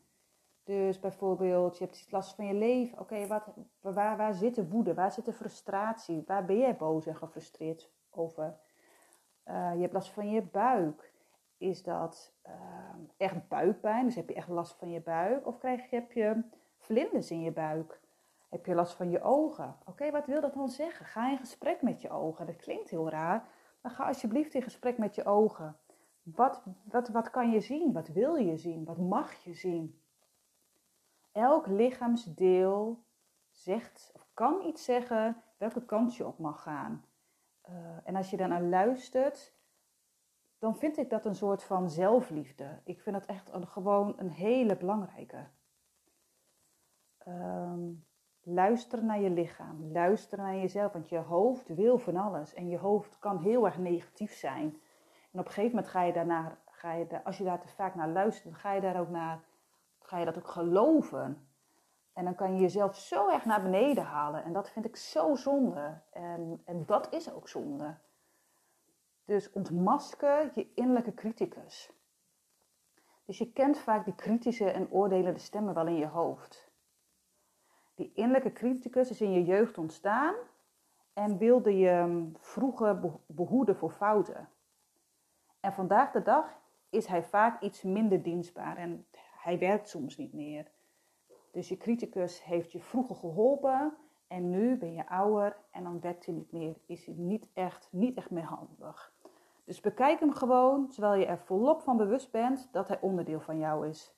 Dus 0.64 1.00
bijvoorbeeld, 1.00 1.78
je 1.78 1.84
hebt 1.84 2.12
last 2.12 2.36
van 2.36 2.46
je 2.46 2.54
leven. 2.54 3.00
Oké, 3.00 3.28
wat 3.28 3.54
waar, 3.80 4.18
waar 4.18 4.34
zit 4.34 4.56
de 4.56 4.68
woede? 4.68 4.94
Waar 4.94 5.12
zit 5.12 5.26
de 5.26 5.34
frustratie? 5.34 6.24
Waar 6.26 6.46
ben 6.46 6.58
jij 6.58 6.76
boos 6.76 7.06
en 7.06 7.16
gefrustreerd 7.16 7.92
over? 8.10 8.58
Uh, 9.46 9.72
je 9.74 9.82
hebt 9.82 9.94
last 9.94 10.10
van 10.12 10.30
je 10.30 10.42
buik. 10.42 11.14
Is 11.58 11.84
dat 11.84 12.34
uh, 12.48 12.54
echt 13.18 13.48
buikpijn? 13.48 14.06
Dus 14.06 14.16
heb 14.16 14.30
je 14.30 14.36
echt 14.36 14.48
last 14.48 14.76
van 14.76 14.92
je 14.92 15.02
buik? 15.02 15.48
Of 15.48 15.58
krijg 15.58 15.90
je, 15.90 15.96
heb 15.96 16.12
je 16.12 16.44
vlinders 16.78 17.32
in 17.32 17.42
je 17.42 17.52
buik? 17.52 18.02
Heb 18.50 18.66
je 18.66 18.76
last 18.76 18.96
van 18.96 19.10
je 19.10 19.22
ogen? 19.22 19.76
Oké, 19.86 20.12
wat 20.12 20.26
wil 20.26 20.42
dat 20.42 20.54
dan 20.54 20.70
zeggen? 20.70 21.06
Ga 21.06 21.30
in 21.30 21.38
gesprek 21.38 21.82
met 21.82 22.02
je 22.02 22.10
ogen. 22.10 22.46
Dat 22.46 22.56
klinkt 22.56 22.90
heel 22.90 23.10
raar, 23.10 23.48
maar 23.82 23.92
ga 23.92 24.08
alsjeblieft 24.08 24.54
in 24.54 24.62
gesprek 24.62 24.98
met 24.98 25.16
je 25.16 25.26
ogen. 25.26 25.78
Wat, 26.24 26.64
wat, 26.84 27.10
wat 27.10 27.30
kan 27.30 27.52
je 27.52 27.60
zien? 27.60 27.94
Wat 27.94 28.08
wil 28.08 28.36
je 28.36 28.58
zien? 28.58 28.86
Wat 28.86 28.98
mag 28.98 29.34
je 29.34 29.54
zien? 29.54 30.02
Elk 31.32 31.68
lichaamsdeel 31.68 33.04
zegt 33.50 34.12
of 34.14 34.28
kan 34.34 34.62
iets 34.62 34.84
zeggen 34.84 35.44
welke 35.58 35.86
kant 35.86 36.16
je 36.16 36.28
op 36.28 36.40
mag 36.40 36.62
gaan. 36.62 37.06
Uh, 37.70 37.76
en 38.04 38.16
als 38.16 38.30
je 38.30 38.38
daarnaar 38.38 38.62
luistert, 38.62 39.55
dan 40.60 40.76
vind 40.76 40.98
ik 40.98 41.10
dat 41.10 41.26
een 41.26 41.36
soort 41.36 41.64
van 41.64 41.90
zelfliefde. 41.90 42.82
Ik 42.84 43.02
vind 43.02 43.16
dat 43.16 43.26
echt 43.26 43.54
een, 43.54 43.68
gewoon 43.68 44.14
een 44.18 44.32
hele 44.32 44.78
belangrijke. 44.78 45.48
Um, 47.28 48.06
luister 48.42 49.04
naar 49.04 49.20
je 49.20 49.30
lichaam, 49.30 49.92
luister 49.92 50.38
naar 50.38 50.56
jezelf, 50.56 50.92
want 50.92 51.10
je 51.10 51.18
hoofd 51.18 51.68
wil 51.68 51.98
van 51.98 52.16
alles 52.16 52.54
en 52.54 52.68
je 52.68 52.78
hoofd 52.78 53.20
kan 53.20 53.38
heel 53.38 53.66
erg 53.66 53.78
negatief 53.78 54.34
zijn. 54.34 54.82
En 55.32 55.40
op 55.40 55.46
een 55.46 55.52
gegeven 55.52 55.76
moment 55.76 55.88
ga 55.88 56.04
je 56.04 56.14
daarna, 56.14 56.58
ga 56.66 56.94
je 56.94 57.24
als 57.24 57.38
je 57.38 57.44
daar 57.44 57.60
te 57.60 57.68
vaak 57.68 57.96
naar 57.96 58.10
luistert, 58.10 58.56
ga 58.56 58.74
je 58.74 58.82
daar 58.82 59.00
ook 59.00 59.10
naar, 59.10 59.44
ga 60.00 60.18
je 60.18 60.26
dat 60.26 60.38
ook 60.38 60.48
geloven. 60.48 61.48
En 62.14 62.24
dan 62.24 62.36
kan 62.36 62.54
je 62.54 62.60
jezelf 62.60 62.96
zo 62.96 63.30
erg 63.30 63.46
naar 63.46 63.62
beneden 63.62 64.04
halen. 64.04 64.44
En 64.44 64.54
dat 64.54 64.70
vind 64.70 64.86
ik 64.86 64.96
zo 64.96 65.36
zonde. 65.36 66.02
En, 66.12 66.62
en 66.66 66.86
dat 66.86 67.14
is 67.14 67.34
ook 67.34 67.48
zonde. 67.48 67.98
Dus 69.26 69.52
ontmasker 69.52 70.52
je 70.54 70.68
innerlijke 70.74 71.14
criticus. 71.14 71.92
Dus 73.26 73.38
je 73.38 73.52
kent 73.52 73.78
vaak 73.78 74.06
die 74.06 74.16
kritische 74.16 74.72
en 74.72 74.92
oordelende 74.92 75.40
stemmen 75.40 75.74
wel 75.74 75.88
in 75.88 75.98
je 75.98 76.08
hoofd. 76.08 76.72
Die 77.96 78.12
innerlijke 78.14 78.52
criticus 78.52 79.10
is 79.10 79.22
in 79.22 79.32
je 79.32 79.44
jeugd 79.44 79.78
ontstaan 79.78 80.36
en 81.14 81.38
wilde 81.38 81.78
je 81.78 82.30
vroeger 82.40 83.00
behoeden 83.26 83.76
voor 83.76 83.92
fouten. 83.92 84.50
En 85.60 85.74
vandaag 85.74 86.12
de 86.12 86.22
dag 86.22 86.60
is 86.90 87.06
hij 87.06 87.24
vaak 87.24 87.62
iets 87.62 87.84
minder 87.84 88.24
dienstbaar 88.24 88.78
en 88.78 89.08
hij 89.38 89.60
werkt 89.60 89.90
soms 89.90 90.18
niet 90.18 90.34
meer. 90.34 90.72
Dus 91.52 91.70
je 91.70 91.78
criticus 91.78 92.44
heeft 92.44 92.72
je 92.72 92.80
vroeger 92.80 93.16
geholpen 93.16 93.98
en 94.28 94.50
nu 94.50 94.78
ben 94.78 94.94
je 94.94 95.10
ouder 95.10 95.58
en 95.72 95.84
dan 95.84 96.00
werkt 96.00 96.26
hij 96.26 96.36
niet 96.36 96.52
meer. 96.52 96.78
Is 96.86 97.06
hij 97.06 97.16
niet 97.16 97.48
echt, 97.54 97.88
niet 97.92 98.18
echt 98.18 98.30
meer 98.30 98.44
handig. 98.44 99.15
Dus 99.66 99.80
bekijk 99.80 100.20
hem 100.20 100.34
gewoon, 100.34 100.88
terwijl 100.90 101.20
je 101.20 101.26
er 101.26 101.38
volop 101.38 101.82
van 101.82 101.98
bewust 101.98 102.32
bent 102.32 102.68
dat 102.72 102.88
hij 102.88 103.02
onderdeel 103.02 103.40
van 103.40 103.58
jou 103.58 103.88
is. 103.88 104.14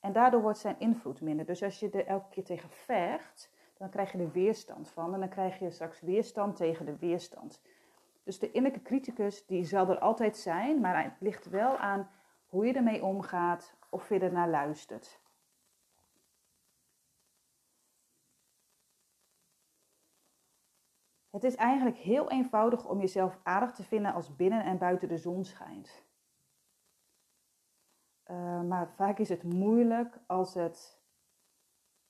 En 0.00 0.12
daardoor 0.12 0.42
wordt 0.42 0.58
zijn 0.58 0.76
invloed 0.78 1.20
minder. 1.20 1.46
Dus 1.46 1.62
als 1.62 1.80
je 1.80 1.90
er 1.90 2.06
elke 2.06 2.28
keer 2.28 2.44
tegen 2.44 2.70
vecht, 2.70 3.50
dan 3.78 3.90
krijg 3.90 4.12
je 4.12 4.18
er 4.18 4.32
weerstand 4.32 4.88
van. 4.88 5.14
En 5.14 5.20
dan 5.20 5.28
krijg 5.28 5.58
je 5.58 5.70
straks 5.70 6.00
weerstand 6.00 6.56
tegen 6.56 6.86
de 6.86 6.96
weerstand. 6.96 7.62
Dus 8.22 8.38
de 8.38 8.50
innerlijke 8.50 8.84
criticus, 8.84 9.46
die 9.46 9.64
zal 9.64 9.88
er 9.88 9.98
altijd 9.98 10.36
zijn, 10.36 10.80
maar 10.80 11.04
het 11.04 11.20
ligt 11.20 11.48
wel 11.48 11.76
aan 11.76 12.10
hoe 12.46 12.66
je 12.66 12.72
ermee 12.72 13.04
omgaat 13.04 13.74
of 13.88 14.08
je 14.08 14.18
er 14.18 14.32
naar 14.32 14.48
luistert. 14.48 15.20
Het 21.32 21.44
is 21.44 21.54
eigenlijk 21.54 21.96
heel 21.96 22.30
eenvoudig 22.30 22.88
om 22.88 23.00
jezelf 23.00 23.40
aardig 23.42 23.72
te 23.72 23.82
vinden 23.82 24.12
als 24.12 24.36
binnen 24.36 24.64
en 24.64 24.78
buiten 24.78 25.08
de 25.08 25.16
zon 25.16 25.44
schijnt. 25.44 26.04
Uh, 28.26 28.62
maar 28.62 28.92
vaak 28.94 29.18
is 29.18 29.28
het 29.28 29.42
moeilijk 29.42 30.20
als 30.26 30.54
het 30.54 31.02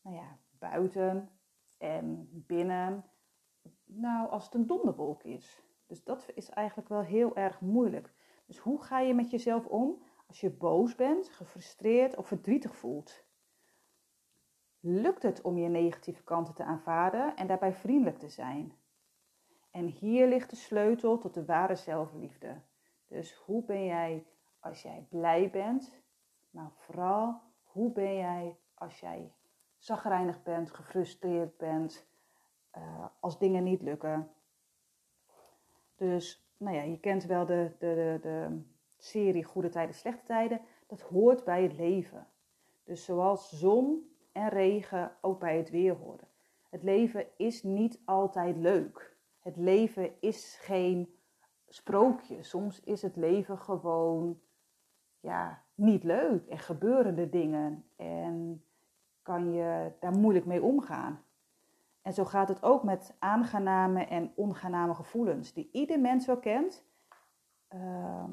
nou 0.01 0.17
ja, 0.17 0.39
buiten 0.51 1.31
en 1.79 2.29
binnen, 2.47 3.05
nou 3.85 4.31
als 4.31 4.45
het 4.45 4.55
een 4.55 4.67
donderwolk 4.67 5.23
is. 5.23 5.63
Dus 5.87 6.05
dat 6.05 6.27
is 6.35 6.49
eigenlijk 6.49 6.89
wel 6.89 7.03
heel 7.03 7.37
erg 7.37 7.61
moeilijk. 7.61 8.15
Dus 8.47 8.59
hoe 8.59 8.83
ga 8.83 9.01
je 9.01 9.15
met 9.15 9.31
jezelf 9.31 9.67
om 9.67 10.03
als 10.27 10.41
je 10.41 10.51
boos 10.51 10.95
bent, 10.95 11.29
gefrustreerd 11.29 12.17
of 12.17 12.27
verdrietig 12.27 12.77
voelt? 12.77 13.25
Lukt 14.81 15.23
het 15.23 15.41
om 15.41 15.59
je 15.59 15.69
negatieve 15.69 16.25
kanten 16.25 16.55
te 16.55 16.65
aanvaarden 16.65 17.37
en 17.37 17.47
daarbij 17.47 17.73
vriendelijk 17.73 18.19
te 18.19 18.29
zijn? 18.29 18.82
En 19.73 19.87
hier 19.87 20.29
ligt 20.29 20.51
de 20.51 20.57
sleutel 20.57 21.19
tot 21.19 21.35
de 21.35 21.45
ware 21.45 21.75
zelfliefde. 21.75 22.61
Dus 23.07 23.35
hoe 23.35 23.65
ben 23.65 23.85
jij 23.85 24.27
als 24.61 24.83
jij 24.83 25.07
blij 25.09 25.51
bent, 25.51 26.01
maar 26.51 26.71
vooral 26.77 27.41
hoe 27.63 27.93
ben 27.93 28.15
jij 28.17 28.57
als 28.75 29.01
jij 29.01 29.33
zagrijnig 29.77 30.43
bent, 30.43 30.71
gefrustreerd 30.71 31.57
bent, 31.57 32.07
uh, 32.79 33.07
als 33.21 33.39
dingen 33.39 33.65
niet 33.65 33.83
lukken. 33.83 34.31
Dus, 35.97 36.47
nou 36.57 36.77
ja, 36.77 36.83
je 36.83 37.01
kent 37.01 37.25
wel 37.25 37.47
de, 37.47 37.73
de, 37.79 37.95
de, 37.95 38.19
de 38.23 38.63
serie 38.97 39.45
Goede 39.45 39.69
Tijden, 39.69 39.95
Slechte 39.95 40.25
Tijden. 40.25 40.61
Dat 40.87 41.01
hoort 41.01 41.45
bij 41.45 41.63
het 41.63 41.73
leven. 41.73 42.27
Dus 42.85 43.05
zoals 43.05 43.51
zon 43.51 44.11
en 44.33 44.49
regen 44.49 45.17
ook 45.21 45.41
bij 45.41 45.57
het 45.57 45.71
weer 45.71 45.95
horen. 45.95 46.29
Het 46.71 46.83
leven 46.83 47.27
is 47.37 47.63
niet 47.63 48.01
altijd 48.05 48.57
leuk. 48.57 49.12
Het 49.43 49.57
leven 49.57 50.21
is 50.21 50.59
geen 50.61 51.15
sprookje. 51.69 52.43
Soms 52.43 52.81
is 52.81 53.03
het 53.03 53.17
leven 53.17 53.59
gewoon 53.59 54.41
ja, 55.21 55.63
niet 55.75 56.05
leuk 56.05 56.47
en 56.47 56.59
gebeuren 56.59 57.19
er 57.19 57.31
dingen 57.31 57.85
en 57.97 58.65
kan 59.23 59.53
je 59.53 59.93
daar 60.01 60.19
moeilijk 60.19 60.47
mee 60.47 60.63
omgaan. 60.63 61.25
En 62.03 62.13
zo 62.13 62.25
gaat 62.25 62.49
het 62.49 62.63
ook 62.63 62.83
met 62.83 63.17
aangename 63.19 64.05
en 64.05 64.33
ongename 64.35 64.95
gevoelens, 64.95 65.53
die 65.53 65.69
ieder 65.73 66.01
mens 66.01 66.27
wel 66.27 66.39
kent. 66.39 66.85
Ehm, 67.69 68.33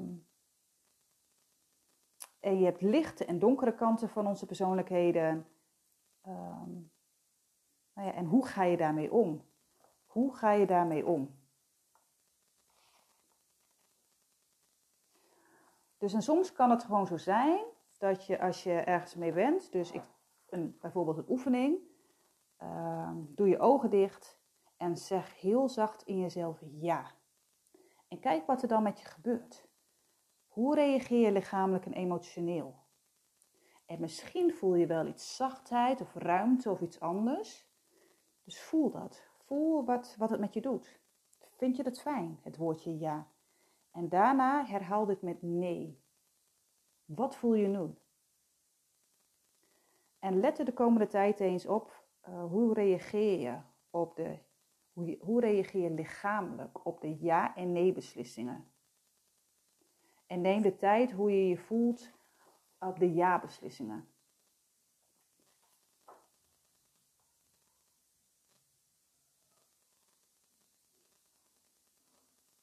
en 2.39 2.59
je 2.59 2.65
hebt 2.65 2.81
lichte 2.81 3.25
en 3.25 3.39
donkere 3.39 3.75
kanten 3.75 4.09
van 4.09 4.27
onze 4.27 4.45
persoonlijkheden. 4.45 5.47
Nou 7.93 8.07
ja, 8.07 8.13
en 8.13 8.25
hoe 8.25 8.45
ga 8.45 8.63
je 8.63 8.77
daarmee 8.77 9.11
om? 9.11 9.48
Hoe 10.19 10.35
ga 10.35 10.51
je 10.51 10.65
daarmee 10.65 11.05
om? 11.05 11.35
Dus 15.97 16.13
en 16.13 16.21
soms 16.21 16.51
kan 16.51 16.69
het 16.69 16.83
gewoon 16.83 17.07
zo 17.07 17.17
zijn 17.17 17.65
dat 17.97 18.25
je 18.25 18.39
als 18.39 18.63
je 18.63 18.73
ergens 18.73 19.15
mee 19.15 19.31
bent, 19.31 19.71
dus 19.71 19.91
ik, 19.91 20.03
een, 20.49 20.77
bijvoorbeeld 20.81 21.17
een 21.17 21.29
oefening, 21.29 21.79
uh, 22.63 23.11
doe 23.17 23.47
je 23.47 23.59
ogen 23.59 23.89
dicht 23.89 24.39
en 24.77 24.97
zeg 24.97 25.39
heel 25.39 25.69
zacht 25.69 26.03
in 26.03 26.19
jezelf 26.19 26.59
ja. 26.71 27.11
En 28.07 28.19
kijk 28.19 28.45
wat 28.45 28.61
er 28.61 28.67
dan 28.67 28.83
met 28.83 28.99
je 28.99 29.05
gebeurt. 29.05 29.67
Hoe 30.47 30.75
reageer 30.75 31.25
je 31.25 31.31
lichamelijk 31.31 31.85
en 31.85 31.93
emotioneel? 31.93 32.75
En 33.85 33.99
misschien 33.99 34.53
voel 34.53 34.75
je 34.75 34.87
wel 34.87 35.05
iets 35.05 35.35
zachtheid 35.35 36.01
of 36.01 36.13
ruimte 36.13 36.69
of 36.69 36.81
iets 36.81 36.99
anders. 36.99 37.67
Dus 38.43 38.61
voel 38.61 38.89
dat. 38.89 39.28
Voel 39.49 39.85
wat, 39.85 40.15
wat 40.17 40.29
het 40.29 40.39
met 40.39 40.53
je 40.53 40.61
doet. 40.61 40.99
Vind 41.57 41.75
je 41.75 41.83
het 41.83 42.01
fijn, 42.01 42.39
het 42.41 42.57
woordje 42.57 42.97
ja? 42.97 43.27
En 43.91 44.09
daarna 44.09 44.65
herhaal 44.65 45.05
dit 45.05 45.21
met 45.21 45.41
nee. 45.41 46.03
Wat 47.05 47.35
voel 47.35 47.53
je 47.53 47.67
nu? 47.67 47.95
En 50.19 50.39
let 50.39 50.59
er 50.59 50.65
de 50.65 50.73
komende 50.73 51.07
tijd 51.07 51.39
eens 51.39 51.65
op 51.65 52.05
uh, 52.27 52.45
hoe 52.45 52.73
reageer 52.73 53.39
je 53.39 53.59
op 53.89 54.15
de 54.15 54.37
hoe, 54.93 55.17
hoe 55.19 55.39
reageer 55.41 55.81
je 55.81 55.89
lichamelijk 55.89 56.85
op 56.85 57.01
de 57.01 57.17
ja 57.19 57.55
en 57.55 57.71
nee 57.71 57.93
beslissingen. 57.93 58.71
En 60.25 60.41
neem 60.41 60.61
de 60.61 60.75
tijd 60.75 61.11
hoe 61.11 61.31
je 61.31 61.47
je 61.47 61.57
voelt 61.57 62.11
op 62.79 62.99
de 62.99 63.13
ja 63.13 63.39
beslissingen. 63.39 64.07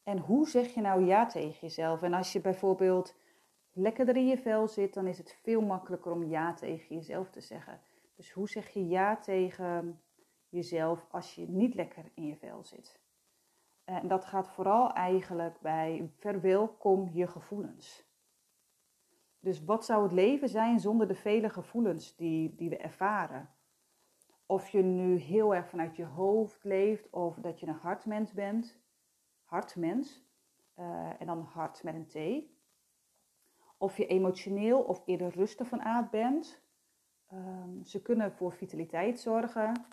En 0.07 0.19
hoe 0.19 0.49
zeg 0.49 0.75
je 0.75 0.81
nou 0.81 1.05
ja 1.05 1.27
tegen 1.27 1.59
jezelf? 1.61 2.03
En 2.03 2.13
als 2.13 2.33
je 2.33 2.41
bijvoorbeeld 2.41 3.15
lekkerder 3.73 4.17
in 4.17 4.27
je 4.27 4.39
vel 4.39 4.69
zit, 4.69 4.95
dan 4.95 5.07
is 5.07 5.19
het 5.19 5.39
veel 5.43 5.61
makkelijker 5.61 6.13
om 6.13 6.25
ja 6.25 6.55
tegen 6.55 6.95
jezelf 6.95 7.31
te 7.31 7.41
zeggen. 7.41 7.81
Dus 8.17 8.33
hoe 8.33 8.49
zeg 8.49 8.69
je 8.69 8.87
ja 8.87 9.17
tegen 9.17 10.01
jezelf 10.49 11.07
als 11.11 11.35
je 11.35 11.49
niet 11.49 11.75
lekker 11.75 12.11
in 12.15 12.27
je 12.27 12.37
vel 12.37 12.65
zit? 12.65 13.01
En 13.85 14.09
dat 14.09 14.25
gaat 14.25 14.49
vooral 14.49 14.93
eigenlijk 14.93 15.61
bij 15.61 16.11
verwelkom 16.19 17.09
je 17.13 17.27
gevoelens. 17.27 18.05
Dus 19.41 19.65
wat 19.65 19.85
zou 19.85 20.03
het 20.03 20.13
leven 20.13 20.49
zijn 20.49 20.81
zonder 20.81 21.09
de 21.09 21.15
vele 21.15 21.49
gevoelens 21.49 22.17
die, 22.17 22.55
die 22.55 22.69
we 22.69 22.77
ervaren? 22.77 23.51
Of 24.47 24.69
je 24.69 24.83
nu 24.83 25.17
heel 25.17 25.55
erg 25.55 25.69
vanuit 25.69 25.97
je 25.97 26.05
hoofd 26.05 26.65
leeft 26.65 27.11
of 27.11 27.37
dat 27.37 27.61
je 27.61 27.67
een 27.67 27.75
hartmens 27.75 28.33
bent. 28.33 28.85
Hartmens. 29.47 30.25
Uh, 30.79 31.21
en 31.21 31.27
dan 31.27 31.41
hart 31.41 31.83
met 31.83 31.95
een 31.95 32.07
T. 32.07 32.47
Of 33.79 33.97
je 33.97 34.07
emotioneel 34.07 34.81
of 34.81 35.03
eerder 35.07 35.31
rustig 35.31 35.69
van 35.69 35.83
aard 35.83 36.11
bent. 36.11 36.65
Um, 37.33 37.85
ze 37.85 38.03
kunnen 38.03 38.33
voor 38.33 38.53
vitaliteit 38.53 39.21
zorgen, 39.21 39.85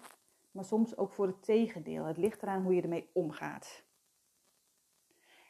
maar 0.52 0.66
soms 0.66 0.98
ook 0.98 1.12
voor 1.12 1.28
het 1.28 1.44
tegendeel. 1.44 2.06
Het 2.06 2.18
ligt 2.18 2.42
eraan 2.42 2.64
hoe 2.64 2.76
je 2.76 2.82
ermee 2.82 3.10
omgaat. 3.14 3.84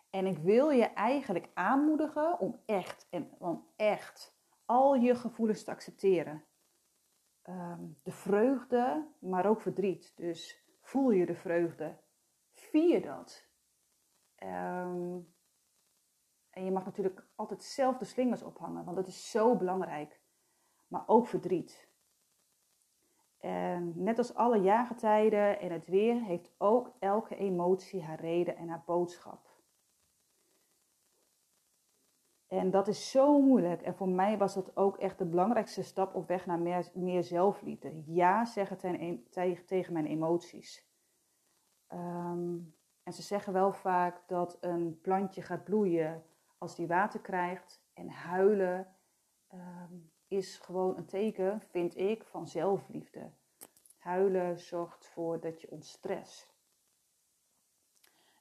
En 0.10 0.26
ik 0.26 0.38
wil 0.38 0.70
je 0.70 0.86
eigenlijk 0.86 1.50
aanmoedigen 1.54 2.40
om 2.40 2.60
echt, 2.66 3.08
en 3.10 3.32
om 3.38 3.68
echt 3.76 4.38
al 4.66 4.96
je 4.96 5.16
gevoelens 5.16 5.64
te 5.64 5.72
accepteren. 5.72 6.44
Um, 7.50 7.98
de 8.04 8.12
vreugde, 8.12 9.08
maar 9.20 9.46
ook 9.46 9.62
verdriet. 9.62 10.14
Dus 10.16 10.64
voel 10.82 11.12
je 11.12 11.26
de 11.26 11.36
vreugde. 11.36 11.98
Vier 12.54 13.02
dat. 13.02 13.52
Um, 14.44 15.34
en 16.50 16.66
je 16.66 16.72
mag 16.72 16.86
natuurlijk 16.86 17.28
altijd 17.36 17.64
zelf 17.64 17.98
de 17.98 18.06
slingers 18.06 18.44
ophangen, 18.44 18.84
want 18.84 18.98
dat 18.98 19.08
is 19.08 19.32
zo 19.32 19.56
belangrijk. 19.56 20.22
Maar 20.88 21.04
ook 21.06 21.28
verdriet. 21.28 21.92
En 23.38 24.04
net 24.04 24.18
als 24.18 24.36
alle 24.36 24.58
jaargetijden 24.58 25.60
en 25.60 25.72
het 25.72 25.88
weer 25.88 26.22
heeft 26.22 26.52
ook 26.58 26.92
elke 27.00 27.36
emotie 27.36 28.04
haar 28.04 28.20
reden 28.20 28.56
en 28.56 28.68
haar 28.68 28.84
boodschap. 28.86 29.52
En 32.48 32.72
dat 32.72 32.88
is 32.88 33.12
zo 33.12 33.42
moeilijk. 33.42 33.82
En 33.82 33.96
voor 33.96 34.10
mij 34.10 34.38
was 34.38 34.54
dat 34.54 34.76
ook 34.76 34.98
echt 34.98 35.18
de 35.18 35.26
belangrijkste 35.26 35.84
stap 35.84 36.16
op 36.16 36.28
weg 36.28 36.46
naar 36.46 36.60
meer, 36.60 36.92
meer 36.94 37.24
zelfliefde. 37.24 38.04
Ja 38.06 38.46
zeggen 38.46 38.78
ten, 38.78 39.28
tegen 39.66 39.94
mijn 39.94 40.06
emoties. 40.06 40.88
Um, 41.94 42.76
en 43.04 43.14
ze 43.14 43.22
zeggen 43.22 43.54
wel 43.54 43.74
vaak 43.74 44.28
dat 44.28 44.58
een 44.62 45.00
plantje 45.02 45.42
gaat 45.42 45.64
bloeien 45.64 46.24
als 46.58 46.76
die 46.76 46.88
water 46.88 47.20
krijgt. 47.20 47.82
En 47.94 48.10
huilen 48.10 48.96
um, 49.54 50.12
is 50.28 50.58
gewoon 50.58 50.98
een 50.98 51.06
teken, 51.06 51.62
vind 51.62 51.98
ik, 51.98 52.24
van 52.24 52.48
zelfliefde. 52.48 53.32
Huilen 53.98 54.60
zorgt 54.60 55.06
ervoor 55.06 55.40
dat 55.40 55.62
je 55.62 55.72
ontstress. 55.72 56.52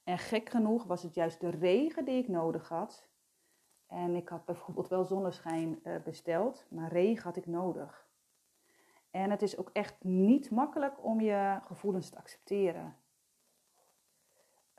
En 0.05 0.19
gek 0.19 0.49
genoeg 0.49 0.85
was 0.85 1.03
het 1.03 1.15
juist 1.15 1.41
de 1.41 1.51
regen 1.51 2.05
die 2.05 2.23
ik 2.23 2.29
nodig 2.29 2.69
had. 2.69 3.09
En 3.87 4.15
ik 4.15 4.29
had 4.29 4.45
bijvoorbeeld 4.45 4.89
wel 4.89 5.05
zonneschijn 5.05 5.81
uh, 5.85 6.03
besteld, 6.03 6.67
maar 6.71 6.93
regen 6.93 7.25
had 7.25 7.37
ik 7.37 7.47
nodig. 7.47 8.07
En 9.11 9.31
het 9.31 9.43
is 9.43 9.57
ook 9.57 9.71
echt 9.73 10.05
niet 10.05 10.51
makkelijk 10.51 11.05
om 11.05 11.21
je 11.21 11.61
gevoelens 11.65 12.11
te 12.11 12.17
accepteren. 12.17 12.97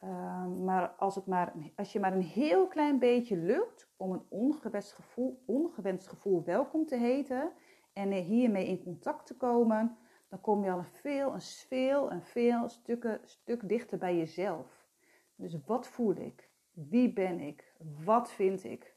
Ehm, 0.03 0.63
maar, 0.63 0.89
als 0.89 1.15
het 1.15 1.25
maar 1.25 1.53
als 1.75 1.93
je 1.93 2.00
maar 2.00 2.13
een 2.13 2.22
heel 2.22 2.67
klein 2.67 3.00
beetje 3.00 3.38
lukt 3.38 3.93
om 3.98 4.12
een 4.12 4.25
ongewenst 4.29 4.93
gevoel, 4.93 5.43
ongewenst 5.45 6.07
gevoel 6.07 6.43
welkom 6.43 6.86
te 6.86 6.95
heten 6.95 7.51
en 7.93 8.12
hiermee 8.12 8.67
in 8.67 8.83
contact 8.83 9.25
te 9.25 9.38
komen, 9.38 9.98
dan 10.29 10.41
kom 10.41 10.63
je 10.63 10.72
al 10.72 10.77
een 10.77 10.86
veel, 10.86 11.33
een 11.33 11.41
veel, 11.41 12.12
een 12.12 12.24
veel 12.24 12.69
stukken, 12.69 13.19
stuk 13.24 13.69
dichter 13.69 13.98
bij 13.98 14.17
jezelf. 14.17 14.88
Dus 15.36 15.57
wat 15.65 15.88
voel 15.88 16.15
ik? 16.15 16.50
Wie 16.72 17.13
ben 17.13 17.39
ik? 17.39 17.75
Wat 18.03 18.31
vind 18.31 18.63
ik? 18.63 18.95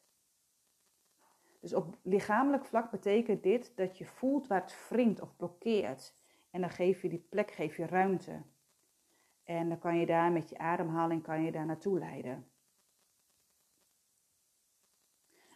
Dus 1.61 1.75
op 1.75 1.97
lichamelijk 2.03 2.65
vlak 2.65 2.91
betekent 2.91 3.43
dit 3.43 3.77
dat 3.77 3.99
je 3.99 4.05
voelt 4.05 4.47
waar 4.47 4.61
het 4.61 4.89
wringt 4.89 5.21
of 5.21 5.37
blokkeert. 5.37 6.17
En 6.51 6.61
dan 6.61 6.71
geef 6.71 7.03
je 7.03 7.09
die 7.09 7.27
plek, 7.31 7.51
geef 7.51 7.77
je 7.77 7.87
ruimte. 7.87 8.43
En 9.47 9.69
dan 9.69 9.79
kan 9.79 9.99
je 9.99 10.07
daar 10.07 10.33
met 10.33 10.49
je 10.49 10.59
ademhaling 10.59 11.23
kan 11.23 11.43
je 11.43 11.53
daar 11.53 11.67
naartoe 11.67 11.99
leiden. 11.99 12.47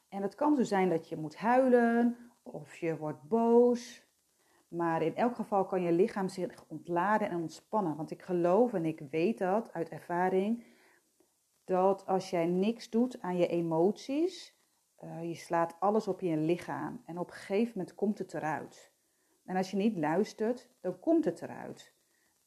En 0.09 0.23
het 0.23 0.35
kan 0.35 0.57
zo 0.57 0.63
zijn 0.63 0.89
dat 0.89 1.09
je 1.09 1.17
moet 1.17 1.37
huilen 1.37 2.17
of 2.43 2.77
je 2.77 2.97
wordt 2.97 3.23
boos. 3.23 4.09
Maar 4.69 5.03
in 5.03 5.17
elk 5.17 5.35
geval 5.35 5.65
kan 5.65 5.83
je 5.83 5.93
lichaam 5.93 6.29
zich 6.29 6.65
ontladen 6.69 7.31
en 7.31 7.41
ontspannen. 7.41 7.97
Want 7.97 8.11
ik 8.11 8.23
geloof 8.23 8.73
en 8.73 8.85
ik 8.85 9.01
weet 9.11 9.39
dat 9.39 9.73
uit 9.73 9.89
ervaring. 9.89 10.65
Dat 11.65 12.07
als 12.07 12.31
jij 12.31 12.47
niks 12.47 12.91
doet 12.91 13.21
aan 13.21 13.37
je 13.37 13.47
emoties, 13.47 14.59
uh, 15.05 15.25
je 15.25 15.35
slaat 15.35 15.77
alles 15.81 16.09
op 16.09 16.21
je 16.21 16.37
lichaam. 16.37 17.03
En 17.07 17.19
op 17.19 17.27
een 17.27 17.37
gegeven 17.37 17.73
moment 17.77 17.95
komt 17.95 18.19
het 18.19 18.35
eruit. 18.35 18.93
En 19.45 19.57
als 19.57 19.71
je 19.71 19.77
niet 19.77 19.97
luistert, 19.97 20.69
dan 20.81 20.99
komt 20.99 21.25
het 21.25 21.43
eruit. 21.43 21.95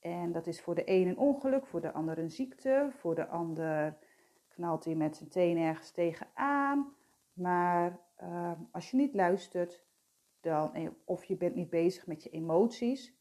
En 0.03 0.31
dat 0.31 0.47
is 0.47 0.61
voor 0.61 0.75
de 0.75 0.89
een 0.89 1.07
een 1.07 1.17
ongeluk, 1.17 1.65
voor 1.65 1.81
de 1.81 1.91
ander 1.91 2.17
een 2.17 2.31
ziekte, 2.31 2.89
voor 2.91 3.15
de 3.15 3.27
ander 3.27 3.97
knalt 4.47 4.85
hij 4.85 4.95
met 4.95 5.15
zijn 5.15 5.29
teen 5.29 5.57
ergens 5.57 5.91
tegenaan. 5.91 6.93
Maar 7.33 7.99
uh, 8.21 8.51
als 8.71 8.91
je 8.91 8.97
niet 8.97 9.13
luistert, 9.13 9.83
dan, 10.39 10.95
of 11.05 11.23
je 11.23 11.35
bent 11.35 11.55
niet 11.55 11.69
bezig 11.69 12.07
met 12.07 12.23
je 12.23 12.29
emoties, 12.29 13.15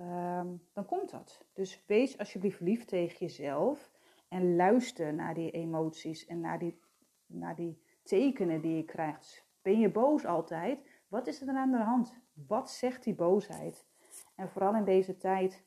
uh, 0.00 0.44
dan 0.72 0.84
komt 0.86 1.10
dat. 1.10 1.46
Dus 1.52 1.84
wees 1.86 2.18
alsjeblieft 2.18 2.60
lief 2.60 2.84
tegen 2.84 3.18
jezelf 3.18 3.92
en 4.28 4.56
luister 4.56 5.14
naar 5.14 5.34
die 5.34 5.50
emoties 5.50 6.26
en 6.26 6.40
naar 6.40 6.58
die, 6.58 6.80
naar 7.26 7.54
die 7.54 7.82
tekenen 8.02 8.60
die 8.60 8.76
je 8.76 8.84
krijgt. 8.84 9.46
Ben 9.62 9.78
je 9.78 9.90
boos 9.90 10.24
altijd? 10.24 10.78
Wat 11.08 11.26
is 11.26 11.40
er 11.40 11.46
dan 11.46 11.56
aan 11.56 11.70
de 11.70 11.78
hand? 11.78 12.20
Wat 12.32 12.70
zegt 12.70 13.04
die 13.04 13.14
boosheid? 13.14 13.86
En 14.34 14.48
vooral 14.48 14.74
in 14.74 14.84
deze 14.84 15.16
tijd 15.16 15.64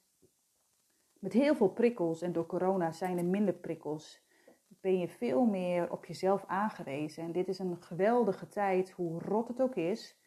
met 1.19 1.33
heel 1.33 1.55
veel 1.55 1.69
prikkels 1.69 2.21
en 2.21 2.31
door 2.31 2.45
corona 2.45 2.91
zijn 2.91 3.17
er 3.17 3.25
minder 3.25 3.53
prikkels. 3.53 4.25
Ben 4.67 4.99
je 4.99 5.07
veel 5.07 5.45
meer 5.45 5.91
op 5.91 6.05
jezelf 6.05 6.45
aangewezen. 6.45 7.23
En 7.23 7.31
dit 7.31 7.47
is 7.47 7.59
een 7.59 7.81
geweldige 7.81 8.47
tijd, 8.49 8.91
hoe 8.91 9.19
rot 9.19 9.47
het 9.47 9.61
ook 9.61 9.75
is, 9.75 10.17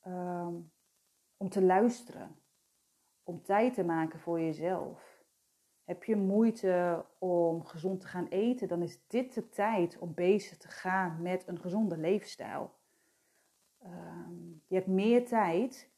ehm, 0.00 0.54
om 1.36 1.48
te 1.48 1.62
luisteren. 1.62 2.36
Om 3.22 3.42
tijd 3.42 3.74
te 3.74 3.84
maken 3.84 4.20
voor 4.20 4.40
jezelf. 4.40 5.24
Heb 5.84 6.04
je 6.04 6.16
moeite 6.16 7.04
om 7.18 7.64
gezond 7.64 8.00
te 8.00 8.06
gaan 8.06 8.26
eten, 8.26 8.68
dan 8.68 8.82
is 8.82 9.06
dit 9.06 9.34
de 9.34 9.48
tijd 9.48 9.98
om 9.98 10.14
bezig 10.14 10.56
te 10.56 10.68
gaan 10.68 11.22
met 11.22 11.48
een 11.48 11.58
gezonde 11.58 11.96
leefstijl. 11.96 12.70
Ehm, 13.78 14.48
je 14.66 14.74
hebt 14.74 14.86
meer 14.86 15.26
tijd 15.26 15.90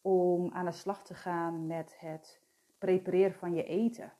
om 0.00 0.52
aan 0.52 0.64
de 0.64 0.72
slag 0.72 1.04
te 1.04 1.14
gaan 1.14 1.66
met 1.66 1.96
het 2.00 2.42
prepareren 2.78 3.34
van 3.34 3.54
je 3.54 3.64
eten. 3.64 4.12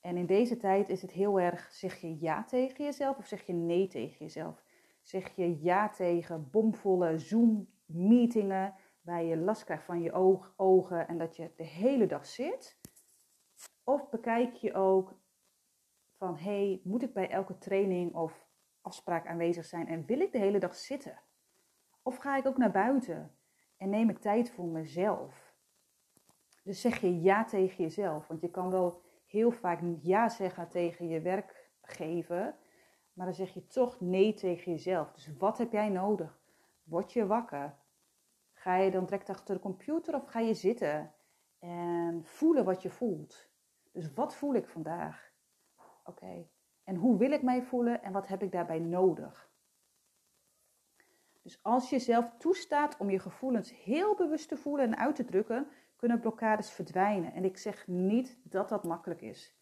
En 0.00 0.16
in 0.16 0.26
deze 0.26 0.56
tijd 0.56 0.88
is 0.88 1.02
het 1.02 1.10
heel 1.10 1.40
erg, 1.40 1.72
zeg 1.72 2.00
je 2.00 2.18
ja 2.18 2.44
tegen 2.44 2.84
jezelf 2.84 3.18
of 3.18 3.26
zeg 3.26 3.46
je 3.46 3.52
nee 3.52 3.86
tegen 3.86 4.18
jezelf? 4.18 4.64
Zeg 5.02 5.36
je 5.36 5.62
ja 5.62 5.88
tegen 5.88 6.50
bomvolle 6.50 7.18
Zoom-meetingen 7.18 8.74
waar 9.00 9.22
je 9.22 9.36
last 9.36 9.64
krijgt 9.64 9.84
van 9.84 10.02
je 10.02 10.12
ogen 10.56 11.08
en 11.08 11.18
dat 11.18 11.36
je 11.36 11.50
de 11.56 11.64
hele 11.64 12.06
dag 12.06 12.26
zit? 12.26 12.80
Of 13.84 14.10
bekijk 14.10 14.54
je 14.54 14.74
ook 14.74 15.14
van, 16.16 16.36
hey, 16.36 16.80
moet 16.84 17.02
ik 17.02 17.12
bij 17.12 17.30
elke 17.30 17.58
training 17.58 18.14
of 18.14 18.48
afspraak 18.80 19.26
aanwezig 19.26 19.64
zijn 19.64 19.88
en 19.88 20.04
wil 20.06 20.20
ik 20.20 20.32
de 20.32 20.38
hele 20.38 20.58
dag 20.58 20.74
zitten? 20.74 21.20
Of 22.02 22.16
ga 22.16 22.36
ik 22.36 22.46
ook 22.46 22.56
naar 22.56 22.70
buiten 22.70 23.36
en 23.76 23.90
neem 23.90 24.10
ik 24.10 24.18
tijd 24.18 24.50
voor 24.50 24.66
mezelf? 24.66 25.49
Dus 26.62 26.80
zeg 26.80 27.00
je 27.00 27.20
ja 27.20 27.44
tegen 27.44 27.82
jezelf. 27.84 28.26
Want 28.26 28.40
je 28.40 28.50
kan 28.50 28.70
wel 28.70 29.02
heel 29.26 29.50
vaak 29.50 29.80
ja 30.02 30.28
zeggen 30.28 30.68
tegen 30.68 31.08
je 31.08 31.20
werkgever, 31.20 32.56
maar 33.12 33.26
dan 33.26 33.34
zeg 33.34 33.54
je 33.54 33.66
toch 33.66 34.00
nee 34.00 34.34
tegen 34.34 34.72
jezelf. 34.72 35.12
Dus 35.12 35.36
wat 35.38 35.58
heb 35.58 35.72
jij 35.72 35.88
nodig? 35.88 36.38
Word 36.82 37.12
je 37.12 37.26
wakker? 37.26 37.78
Ga 38.52 38.76
je 38.76 38.90
dan 38.90 39.04
direct 39.04 39.28
achter 39.28 39.54
de 39.54 39.60
computer 39.60 40.14
of 40.14 40.26
ga 40.26 40.40
je 40.40 40.54
zitten 40.54 41.14
en 41.58 42.24
voelen 42.24 42.64
wat 42.64 42.82
je 42.82 42.90
voelt? 42.90 43.48
Dus 43.92 44.12
wat 44.14 44.34
voel 44.34 44.54
ik 44.54 44.68
vandaag? 44.68 45.32
Oké. 46.04 46.46
En 46.84 46.96
hoe 46.96 47.18
wil 47.18 47.30
ik 47.30 47.42
mij 47.42 47.62
voelen 47.62 48.02
en 48.02 48.12
wat 48.12 48.28
heb 48.28 48.42
ik 48.42 48.52
daarbij 48.52 48.78
nodig? 48.78 49.50
Dus 51.42 51.62
als 51.62 51.90
je 51.90 51.98
zelf 51.98 52.30
toestaat 52.38 52.96
om 52.96 53.10
je 53.10 53.18
gevoelens 53.18 53.82
heel 53.82 54.14
bewust 54.14 54.48
te 54.48 54.56
voelen 54.56 54.86
en 54.86 54.98
uit 54.98 55.16
te 55.16 55.24
drukken, 55.24 55.68
kunnen 56.00 56.20
blokkades 56.20 56.70
verdwijnen. 56.70 57.32
En 57.32 57.44
ik 57.44 57.56
zeg 57.58 57.86
niet 57.86 58.38
dat 58.42 58.68
dat 58.68 58.84
makkelijk 58.84 59.20
is. 59.20 59.58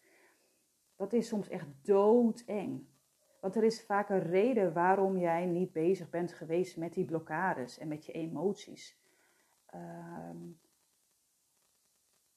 Dat 0.95 1.13
is 1.13 1.27
soms 1.27 1.49
echt 1.49 1.67
doodeng. 1.81 2.87
Want 3.41 3.55
er 3.55 3.63
is 3.63 3.85
vaak 3.85 4.09
een 4.09 4.21
reden 4.21 4.73
waarom 4.73 5.17
jij 5.17 5.45
niet 5.45 5.71
bezig 5.71 6.09
bent 6.09 6.33
geweest 6.33 6.77
met 6.77 6.93
die 6.93 7.05
blokkades 7.05 7.77
en 7.77 7.87
met 7.87 8.05
je 8.05 8.11
emoties. 8.11 8.99
Um, 9.75 10.59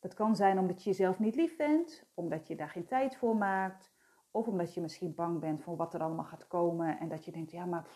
dat 0.01 0.15
kan 0.15 0.37
zijn 0.37 0.59
omdat 0.59 0.83
je 0.83 0.91
jezelf 0.91 1.19
niet 1.19 1.35
lief 1.35 1.57
vindt, 1.57 2.07
omdat 2.15 2.47
je 2.47 2.57
daar 2.57 2.69
geen 2.69 2.87
tijd 2.87 3.17
voor 3.17 3.37
maakt, 3.37 3.93
of 4.31 4.47
omdat 4.47 4.75
je 4.75 4.81
misschien 4.81 5.15
bang 5.15 5.41
bent 5.41 5.63
voor 5.63 5.77
wat 5.77 5.95
er 5.95 6.03
allemaal 6.03 6.25
gaat 6.25 6.47
komen 6.47 6.99
en 6.99 7.09
dat 7.09 7.25
je 7.25 7.33
denkt, 7.33 7.51
ja, 7.51 7.65
maar 7.65 7.89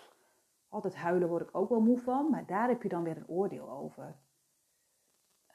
Altijd 0.68 0.94
huilen 0.94 1.28
word 1.28 1.42
ik 1.42 1.56
ook 1.56 1.68
wel 1.68 1.80
moe 1.80 1.98
van, 1.98 2.30
maar 2.30 2.46
daar 2.46 2.68
heb 2.68 2.82
je 2.82 2.88
dan 2.88 3.02
weer 3.02 3.16
een 3.16 3.28
oordeel 3.28 3.70
over. 3.70 4.16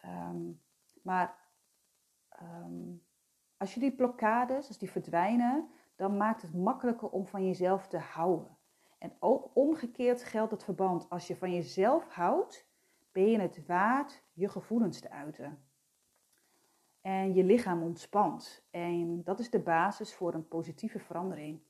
Ehm, 0.02 0.52
maar 1.04 1.38
ehm, 2.30 2.94
als 3.58 3.74
je 3.74 3.80
die 3.80 3.96
blokkades, 3.96 4.68
als 4.68 4.78
die 4.78 4.92
verdwijnen, 4.92 5.70
dan 5.96 6.18
maakt 6.18 6.42
het 6.42 6.54
makkelijker 6.54 7.10
om 7.10 7.28
van 7.28 7.46
jezelf 7.46 7.88
te 7.88 7.98
houden. 7.98 8.58
En 8.98 9.14
ook 9.20 9.52
omgekeerd 9.54 10.24
geldt 10.24 10.52
het 10.52 10.64
verband. 10.64 11.10
Als 11.10 11.28
je 11.28 11.36
van 11.36 11.54
jezelf 11.54 12.08
houdt, 12.08 12.70
ben 13.12 13.30
je 13.30 13.40
het 13.40 13.66
waard 13.66 14.24
je 14.34 14.50
gevoelens 14.50 15.00
te 15.00 15.10
uiten. 15.10 15.64
En 17.02 17.34
je 17.34 17.44
lichaam 17.44 17.82
ontspant. 17.82 18.68
En 18.70 19.24
dat 19.24 19.40
is 19.40 19.50
de 19.50 19.60
basis 19.60 20.14
voor 20.14 20.34
een 20.34 20.48
positieve 20.48 21.00
verandering. 21.00 21.62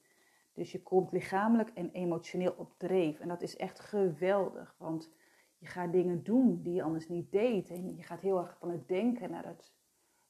Dus 0.54 0.72
je 0.72 0.84
komt 0.84 1.12
lichamelijk 1.12 1.70
en 1.70 1.92
emotioneel 1.92 2.54
op 2.58 2.74
dreef. 2.78 3.20
En 3.20 3.28
dat 3.28 3.42
is 3.42 3.56
echt 3.56 3.80
geweldig. 3.80 4.76
Want 4.78 5.12
je 5.62 5.68
gaat 5.68 5.92
dingen 5.92 6.24
doen 6.24 6.62
die 6.62 6.74
je 6.74 6.84
anders 6.84 7.08
niet 7.08 7.32
deed. 7.32 7.70
En 7.70 7.96
je 7.96 8.04
gaat 8.04 8.20
heel 8.20 8.38
erg 8.38 8.58
van 8.58 8.70
het 8.70 8.88
denken 8.88 9.32
naar 9.32 9.46
het, 9.46 9.74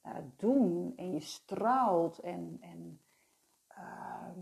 naar 0.04 0.16
het 0.16 0.40
doen. 0.40 0.94
En 0.96 1.14
je 1.14 1.20
straalt. 1.20 2.20
En, 2.20 2.58
en 2.62 3.00
uh, 3.70 4.36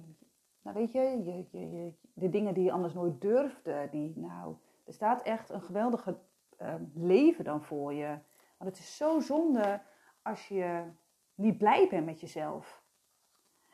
nou 0.61 0.77
weet 0.77 0.91
je, 0.91 0.99
je, 0.99 1.45
je, 1.51 1.93
de 2.13 2.29
dingen 2.29 2.53
die 2.53 2.63
je 2.63 2.71
anders 2.71 2.93
nooit 2.93 3.21
durfde. 3.21 3.87
Die, 3.91 4.13
nou, 4.15 4.55
er 4.85 4.93
staat 4.93 5.21
echt 5.21 5.49
een 5.49 5.61
geweldige 5.61 6.17
uh, 6.61 6.75
leven 6.93 7.43
dan 7.43 7.63
voor 7.63 7.93
je. 7.93 8.17
Want 8.57 8.69
het 8.69 8.79
is 8.79 8.97
zo 8.97 9.19
zonde 9.19 9.81
als 10.21 10.47
je 10.47 10.83
niet 11.35 11.57
blij 11.57 11.87
bent 11.89 12.05
met 12.05 12.19
jezelf. 12.19 12.83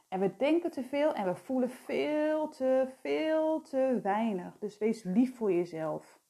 En 0.08 0.20
we 0.20 0.36
denken 0.38 0.72
te 0.72 0.84
veel 0.84 1.14
en 1.14 1.26
we 1.26 1.36
voelen 1.36 1.70
veel 1.70 2.50
te, 2.50 2.88
veel 3.02 3.62
te 3.62 4.00
weinig. 4.04 4.58
Dus 4.58 4.78
wees 4.78 5.04
lief 5.04 5.36
voor 5.36 5.52
jezelf. 5.52 6.24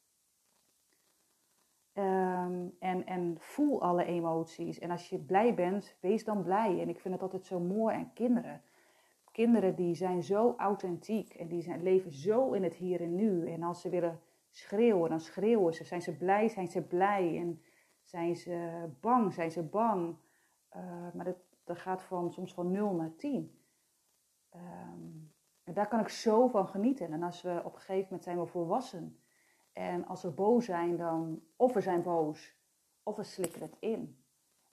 En, 2.86 3.06
en 3.06 3.36
voel 3.38 3.82
alle 3.82 4.04
emoties. 4.04 4.78
En 4.78 4.90
als 4.90 5.08
je 5.08 5.18
blij 5.18 5.54
bent, 5.54 5.96
wees 6.00 6.24
dan 6.24 6.42
blij. 6.42 6.80
En 6.80 6.88
ik 6.88 7.00
vind 7.00 7.14
het 7.14 7.22
altijd 7.22 7.46
zo 7.46 7.60
mooi 7.60 7.94
aan 7.94 8.12
kinderen. 8.12 8.62
Kinderen 9.32 9.74
die 9.74 9.94
zijn 9.94 10.22
zo 10.22 10.54
authentiek 10.56 11.34
en 11.34 11.48
die 11.48 11.62
zijn, 11.62 11.82
leven 11.82 12.12
zo 12.12 12.52
in 12.52 12.62
het 12.62 12.74
hier 12.74 13.00
en 13.00 13.14
nu. 13.14 13.50
En 13.50 13.62
als 13.62 13.80
ze 13.80 13.88
willen 13.88 14.20
schreeuwen, 14.50 15.10
dan 15.10 15.20
schreeuwen 15.20 15.74
ze. 15.74 15.84
Zijn 15.84 16.02
ze 16.02 16.16
blij, 16.16 16.48
zijn 16.48 16.68
ze 16.68 16.82
blij. 16.82 17.38
En 17.38 17.62
zijn 18.02 18.36
ze 18.36 18.86
bang, 19.00 19.32
zijn 19.32 19.50
ze 19.50 19.62
bang. 19.62 20.16
Uh, 20.76 20.82
maar 21.14 21.24
dat, 21.24 21.38
dat 21.64 21.78
gaat 21.78 22.02
van, 22.02 22.32
soms 22.32 22.54
van 22.54 22.70
0 22.70 22.94
naar 22.94 23.14
10. 23.16 23.58
Um, 24.54 25.32
en 25.64 25.74
daar 25.74 25.88
kan 25.88 26.00
ik 26.00 26.08
zo 26.08 26.46
van 26.48 26.68
genieten. 26.68 27.12
En 27.12 27.22
als 27.22 27.42
we 27.42 27.60
op 27.64 27.74
een 27.74 27.80
gegeven 27.80 28.02
moment 28.02 28.24
zijn 28.24 28.38
we 28.38 28.46
volwassen. 28.46 29.20
En 29.72 30.06
als 30.06 30.22
we 30.22 30.30
boos 30.30 30.64
zijn, 30.64 30.96
dan 30.96 31.42
of 31.56 31.72
we 31.72 31.80
zijn 31.80 32.02
boos, 32.02 32.55
of 33.06 33.16
we 33.16 33.24
slikken 33.24 33.60
het 33.60 33.76
in. 33.78 34.24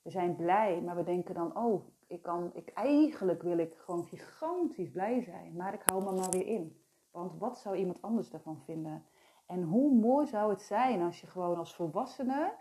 We 0.02 0.10
zijn 0.10 0.36
blij, 0.36 0.82
maar 0.82 0.96
we 0.96 1.04
denken 1.04 1.36
dan, 1.36 1.58
oh, 1.58 1.88
ik 2.08 2.22
kan, 2.22 2.52
ik, 2.54 2.70
eigenlijk 2.70 3.42
wil 3.42 3.58
ik 3.58 3.74
gewoon 3.78 4.06
gigantisch 4.06 4.92
blij 4.92 5.22
zijn. 5.22 5.56
Maar 5.56 5.74
ik 5.74 5.82
hou 5.86 6.04
me 6.04 6.12
maar 6.12 6.30
weer 6.30 6.48
in. 6.48 6.82
Want 7.12 7.40
wat 7.40 7.58
zou 7.58 7.76
iemand 7.76 8.02
anders 8.02 8.30
daarvan 8.30 8.62
vinden? 8.66 9.06
En 9.46 9.64
hoe 9.64 9.94
mooi 9.94 10.28
zou 10.28 10.50
het 10.50 10.62
zijn 10.62 11.02
als 11.02 11.22
je 11.22 11.28
gewoon 11.28 11.58
als 11.58 11.76
volwassene 11.76 12.54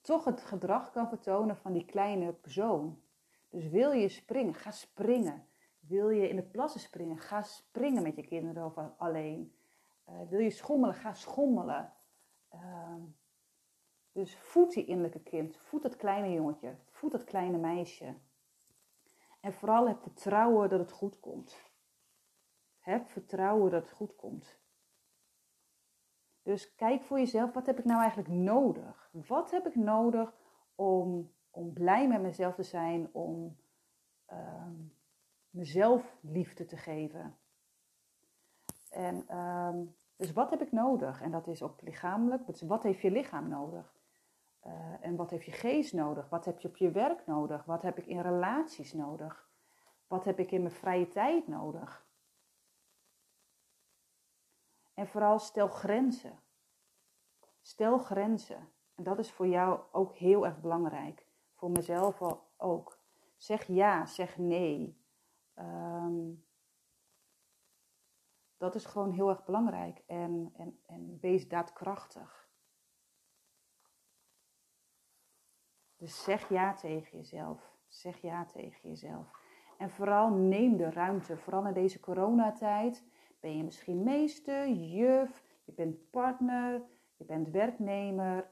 toch 0.00 0.24
het 0.24 0.40
gedrag 0.40 0.90
kan 0.90 1.08
vertonen 1.08 1.56
van 1.56 1.72
die 1.72 1.84
kleine 1.84 2.32
persoon. 2.32 3.00
Dus 3.48 3.68
wil 3.68 3.92
je 3.92 4.08
springen, 4.08 4.54
ga 4.54 4.70
springen. 4.70 5.46
Wil 5.80 6.10
je 6.10 6.28
in 6.28 6.36
de 6.36 6.42
plassen 6.42 6.80
springen, 6.80 7.18
ga 7.18 7.42
springen 7.42 8.02
met 8.02 8.16
je 8.16 8.26
kinderen 8.26 8.64
of 8.64 8.74
alleen. 8.96 9.54
Uh, 10.08 10.14
wil 10.28 10.40
je 10.40 10.50
schommelen, 10.50 10.94
ga 10.94 11.14
schommelen. 11.14 11.92
Uh, 12.54 12.94
dus 14.12 14.36
voed 14.36 14.72
die 14.72 14.84
innerlijke 14.84 15.22
kind, 15.22 15.56
voed 15.56 15.82
dat 15.82 15.96
kleine 15.96 16.32
jongetje, 16.32 16.76
voed 16.90 17.12
dat 17.12 17.24
kleine 17.24 17.58
meisje. 17.58 18.14
En 19.40 19.52
vooral 19.52 19.88
heb 19.88 20.02
vertrouwen 20.02 20.68
dat 20.68 20.78
het 20.78 20.92
goed 20.92 21.20
komt. 21.20 21.70
Heb 22.78 23.08
vertrouwen 23.08 23.70
dat 23.70 23.82
het 23.82 23.92
goed 23.92 24.16
komt. 24.16 24.58
Dus 26.42 26.74
kijk 26.74 27.02
voor 27.02 27.18
jezelf, 27.18 27.52
wat 27.52 27.66
heb 27.66 27.78
ik 27.78 27.84
nou 27.84 28.00
eigenlijk 28.00 28.28
nodig? 28.28 29.10
Wat 29.12 29.50
heb 29.50 29.66
ik 29.66 29.74
nodig 29.74 30.34
om, 30.74 31.32
om 31.50 31.72
blij 31.72 32.08
met 32.08 32.20
mezelf 32.20 32.54
te 32.54 32.62
zijn, 32.62 33.08
om 33.12 33.56
uh, 34.32 34.66
mezelf 35.50 36.16
liefde 36.20 36.64
te 36.64 36.76
geven? 36.76 37.38
En 38.90 39.36
um, 39.38 39.96
dus 40.16 40.32
wat 40.32 40.50
heb 40.50 40.62
ik 40.62 40.72
nodig? 40.72 41.22
En 41.22 41.30
dat 41.30 41.46
is 41.46 41.62
ook 41.62 41.80
lichamelijk. 41.80 42.46
Dus 42.46 42.62
wat 42.62 42.82
heeft 42.82 43.00
je 43.00 43.10
lichaam 43.10 43.48
nodig? 43.48 43.99
Uh, 44.66 44.94
en 45.00 45.16
wat 45.16 45.30
heeft 45.30 45.44
je 45.44 45.52
geest 45.52 45.92
nodig? 45.92 46.28
Wat 46.28 46.44
heb 46.44 46.60
je 46.60 46.68
op 46.68 46.76
je 46.76 46.90
werk 46.90 47.26
nodig? 47.26 47.64
Wat 47.64 47.82
heb 47.82 47.98
ik 47.98 48.06
in 48.06 48.20
relaties 48.20 48.92
nodig? 48.92 49.50
Wat 50.06 50.24
heb 50.24 50.38
ik 50.38 50.50
in 50.50 50.62
mijn 50.62 50.74
vrije 50.74 51.08
tijd 51.08 51.48
nodig? 51.48 52.06
En 54.94 55.06
vooral 55.06 55.38
stel 55.38 55.68
grenzen. 55.68 56.40
Stel 57.60 57.98
grenzen. 57.98 58.68
En 58.94 59.02
dat 59.02 59.18
is 59.18 59.32
voor 59.32 59.46
jou 59.46 59.80
ook 59.92 60.14
heel 60.14 60.46
erg 60.46 60.60
belangrijk. 60.60 61.26
Voor 61.54 61.70
mezelf 61.70 62.20
ook. 62.56 62.98
Zeg 63.36 63.66
ja, 63.66 64.06
zeg 64.06 64.38
nee. 64.38 65.04
Um, 65.54 66.44
dat 68.56 68.74
is 68.74 68.84
gewoon 68.84 69.10
heel 69.10 69.28
erg 69.28 69.44
belangrijk. 69.44 70.02
En, 70.06 70.52
en, 70.56 70.80
en 70.86 71.18
wees 71.20 71.48
daadkrachtig. 71.48 72.39
Dus 76.00 76.22
zeg 76.22 76.48
ja 76.48 76.74
tegen 76.74 77.18
jezelf. 77.18 77.76
Zeg 77.88 78.20
ja 78.20 78.44
tegen 78.44 78.88
jezelf. 78.88 79.30
En 79.78 79.90
vooral 79.90 80.30
neem 80.30 80.76
de 80.76 80.90
ruimte. 80.90 81.36
Vooral 81.36 81.66
in 81.66 81.72
deze 81.72 82.00
coronatijd 82.00 83.04
ben 83.40 83.56
je 83.56 83.62
misschien 83.62 84.02
meester, 84.02 84.68
juf, 84.68 85.44
je 85.64 85.72
bent 85.72 86.10
partner, 86.10 86.82
je 87.16 87.24
bent 87.24 87.48
werknemer. 87.48 88.50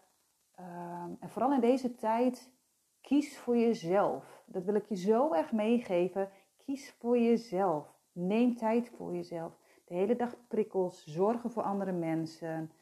Um, 0.61 1.17
en 1.21 1.29
vooral 1.29 1.53
in 1.53 1.61
deze 1.61 1.95
tijd, 1.95 2.53
kies 3.01 3.39
voor 3.39 3.57
jezelf. 3.57 4.43
Dat 4.47 4.65
wil 4.65 4.75
ik 4.75 4.87
je 4.87 4.97
zo 4.97 5.33
erg 5.33 5.53
meegeven. 5.53 6.31
Kies 6.57 6.93
voor 6.93 7.19
jezelf. 7.19 7.95
Neem 8.13 8.57
tijd 8.57 8.91
voor 8.97 9.15
jezelf. 9.15 9.59
De 9.85 9.95
hele 9.95 10.17
dag 10.17 10.37
prikkels, 10.49 11.05
zorgen 11.05 11.51
voor 11.51 11.63
andere 11.63 11.93
mensen. 11.93 12.73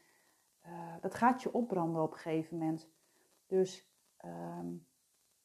Uh, 0.65 0.71
dat 1.01 1.15
gaat 1.15 1.41
je 1.41 1.53
opbranden 1.53 2.01
op 2.01 2.11
een 2.11 2.17
gegeven 2.17 2.57
moment. 2.57 2.89
Dus 3.45 3.86
um, 4.25 4.87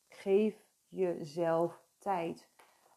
geef 0.08 0.66
jezelf 0.88 1.82
tijd. 1.98 2.50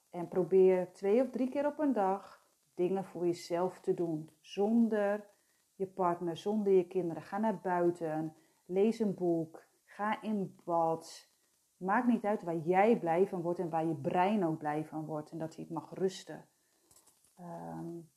En 0.10 0.28
probeer 0.28 0.92
twee 0.94 1.22
of 1.22 1.30
drie 1.30 1.50
keer 1.50 1.66
op 1.66 1.80
een 1.80 1.94
dag 1.94 2.46
dingen 2.74 3.06
voor 3.06 3.26
jezelf 3.26 3.80
te 3.80 3.94
doen. 3.94 4.30
Zonder 4.42 5.26
je 5.76 5.88
partner, 5.88 6.38
zonder 6.38 6.74
je 6.74 6.88
kinderen. 6.88 7.24
Ga 7.24 7.38
naar 7.38 7.60
buiten. 7.60 8.36
Lees 8.66 9.00
een 9.00 9.14
boek. 9.14 9.64
Ga 9.84 10.22
in 10.22 10.56
bad. 10.64 11.30
Maakt 11.78 12.08
niet 12.08 12.26
uit 12.26 12.44
waar 12.44 12.58
jij 12.58 13.00
blij 13.00 13.28
van 13.28 13.42
wordt 13.42 13.60
en 13.60 13.70
waar 13.70 13.86
je 13.86 13.96
brein 13.96 14.46
ook 14.46 14.58
blij 14.58 14.86
van 14.86 15.06
wordt. 15.06 15.32
En 15.32 15.38
dat 15.38 15.56
hij 15.56 15.64
het 15.64 15.74
mag 15.74 15.94
rusten. 15.94 16.46
Um, 17.40 18.10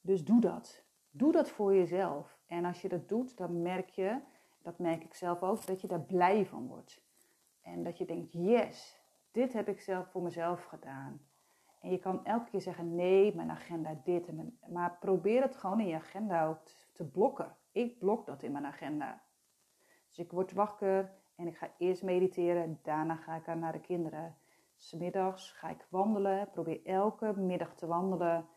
dus 0.00 0.24
doe 0.24 0.40
dat. 0.40 0.84
Doe 1.10 1.32
dat 1.32 1.50
voor 1.50 1.74
jezelf. 1.74 2.38
En 2.46 2.64
als 2.64 2.82
je 2.82 2.88
dat 2.88 3.08
doet, 3.08 3.36
dan 3.36 3.62
merk 3.62 3.88
je, 3.88 4.20
dat 4.66 4.78
merk 4.78 5.04
ik 5.04 5.14
zelf 5.14 5.42
ook, 5.42 5.66
dat 5.66 5.80
je 5.80 5.86
daar 5.86 6.00
blij 6.00 6.46
van 6.46 6.66
wordt. 6.66 7.02
En 7.62 7.82
dat 7.82 7.98
je 7.98 8.04
denkt, 8.04 8.32
yes, 8.32 9.00
dit 9.30 9.52
heb 9.52 9.68
ik 9.68 9.80
zelf 9.80 10.10
voor 10.10 10.22
mezelf 10.22 10.64
gedaan. 10.64 11.20
En 11.80 11.90
je 11.90 11.98
kan 11.98 12.24
elke 12.24 12.50
keer 12.50 12.60
zeggen, 12.60 12.94
nee, 12.94 13.34
mijn 13.34 13.50
agenda 13.50 14.00
dit. 14.04 14.26
En 14.26 14.36
mijn... 14.36 14.58
Maar 14.68 14.96
probeer 14.98 15.42
het 15.42 15.56
gewoon 15.56 15.80
in 15.80 15.86
je 15.86 15.94
agenda 15.94 16.46
ook 16.46 16.58
te 16.92 17.04
blokken. 17.04 17.56
Ik 17.72 17.98
blok 17.98 18.26
dat 18.26 18.42
in 18.42 18.52
mijn 18.52 18.66
agenda. 18.66 19.22
Dus 20.08 20.18
ik 20.18 20.30
word 20.30 20.52
wakker 20.52 21.12
en 21.36 21.46
ik 21.46 21.56
ga 21.56 21.70
eerst 21.78 22.02
mediteren. 22.02 22.80
Daarna 22.82 23.16
ga 23.16 23.34
ik 23.34 23.54
naar 23.54 23.72
de 23.72 23.80
kinderen. 23.80 24.36
Smiddags 24.76 25.52
ga 25.52 25.68
ik 25.68 25.86
wandelen. 25.90 26.50
Probeer 26.50 26.86
elke 26.86 27.36
middag 27.36 27.74
te 27.74 27.86
wandelen. 27.86 28.48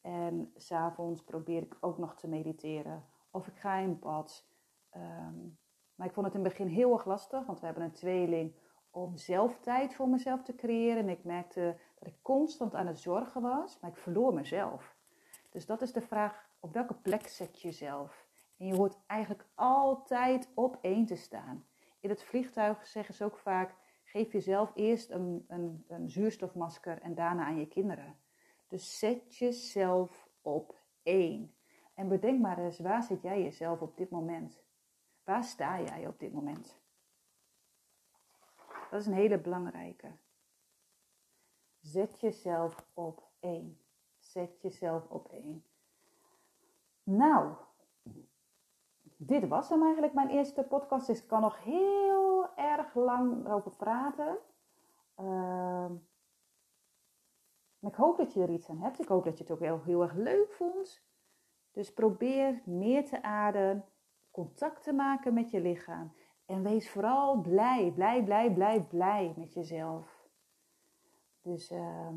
En 0.00 0.52
s'avonds 0.56 1.24
probeer 1.24 1.62
ik 1.62 1.76
ook 1.80 1.98
nog 1.98 2.14
te 2.14 2.28
mediteren. 2.28 3.04
Of 3.30 3.46
ik 3.46 3.56
ga 3.56 3.76
in 3.76 3.98
bad. 3.98 4.49
Um, 4.96 5.58
maar 5.94 6.06
ik 6.06 6.12
vond 6.12 6.26
het 6.26 6.34
in 6.34 6.44
het 6.44 6.48
begin 6.48 6.66
heel 6.66 6.92
erg 6.92 7.04
lastig, 7.04 7.46
want 7.46 7.60
we 7.60 7.66
hebben 7.66 7.84
een 7.84 7.92
tweeling 7.92 8.54
om 8.90 9.16
zelf 9.16 9.58
tijd 9.58 9.94
voor 9.94 10.08
mezelf 10.08 10.42
te 10.42 10.54
creëren. 10.54 11.02
En 11.02 11.08
ik 11.08 11.24
merkte 11.24 11.76
dat 11.98 12.08
ik 12.08 12.22
constant 12.22 12.74
aan 12.74 12.86
het 12.86 13.00
zorgen 13.00 13.42
was, 13.42 13.80
maar 13.80 13.90
ik 13.90 13.96
verloor 13.96 14.34
mezelf. 14.34 14.96
Dus 15.50 15.66
dat 15.66 15.82
is 15.82 15.92
de 15.92 16.00
vraag, 16.00 16.48
op 16.60 16.72
welke 16.72 16.94
plek 16.94 17.26
zet 17.26 17.60
je 17.60 17.68
jezelf? 17.68 18.28
En 18.56 18.66
je 18.66 18.74
hoort 18.74 18.98
eigenlijk 19.06 19.46
altijd 19.54 20.48
op 20.54 20.78
één 20.80 21.06
te 21.06 21.16
staan. 21.16 21.66
In 22.00 22.08
het 22.08 22.22
vliegtuig 22.22 22.86
zeggen 22.86 23.14
ze 23.14 23.24
ook 23.24 23.38
vaak, 23.38 23.74
geef 24.04 24.32
jezelf 24.32 24.72
eerst 24.74 25.10
een, 25.10 25.44
een, 25.48 25.84
een 25.88 26.10
zuurstofmasker 26.10 27.00
en 27.00 27.14
daarna 27.14 27.44
aan 27.44 27.58
je 27.58 27.68
kinderen. 27.68 28.18
Dus 28.68 28.98
zet 28.98 29.36
jezelf 29.36 30.28
op 30.42 30.78
één. 31.02 31.54
En 31.94 32.08
bedenk 32.08 32.40
maar 32.40 32.58
eens, 32.58 32.78
waar 32.78 33.02
zit 33.02 33.22
jij 33.22 33.42
jezelf 33.42 33.80
op 33.80 33.96
dit 33.96 34.10
moment? 34.10 34.62
Waar 35.30 35.44
sta 35.44 35.80
jij 35.80 36.06
op 36.06 36.18
dit 36.18 36.32
moment? 36.32 36.78
Dat 38.90 39.00
is 39.00 39.06
een 39.06 39.12
hele 39.12 39.38
belangrijke. 39.38 40.12
Zet 41.80 42.20
jezelf 42.20 42.86
op 42.94 43.22
één. 43.40 43.80
Zet 44.18 44.60
jezelf 44.60 45.08
op 45.08 45.28
één. 45.28 45.64
Nou, 47.02 47.54
dit 49.16 49.48
was 49.48 49.68
hem 49.68 49.82
eigenlijk, 49.82 50.12
mijn 50.12 50.28
eerste 50.28 50.62
podcast. 50.62 51.06
Dus 51.06 51.22
ik 51.22 51.28
kan 51.28 51.40
nog 51.40 51.64
heel 51.64 52.56
erg 52.56 52.94
lang 52.94 53.48
over 53.48 53.70
praten. 53.70 54.38
Uh, 55.20 55.90
ik 57.80 57.94
hoop 57.94 58.16
dat 58.16 58.32
je 58.32 58.42
er 58.42 58.50
iets 58.50 58.68
aan 58.68 58.80
hebt. 58.80 59.00
Ik 59.00 59.08
hoop 59.08 59.24
dat 59.24 59.38
je 59.38 59.44
het 59.44 59.52
ook 59.52 59.60
heel, 59.60 59.82
heel 59.82 60.02
erg 60.02 60.14
leuk 60.14 60.52
vond. 60.52 61.02
Dus 61.70 61.92
probeer 61.92 62.62
meer 62.64 63.04
te 63.04 63.22
ademen, 63.22 63.84
contact 64.30 64.82
te 64.82 64.92
maken 64.92 65.34
met 65.34 65.50
je 65.50 65.60
lichaam. 65.60 66.12
En 66.46 66.62
wees 66.62 66.90
vooral 66.90 67.40
blij, 67.40 67.92
blij, 67.94 68.24
blij, 68.24 68.52
blij, 68.52 68.82
blij 68.82 69.34
met 69.36 69.52
jezelf. 69.52 70.28
Dus, 71.42 71.70
uh, 71.70 72.16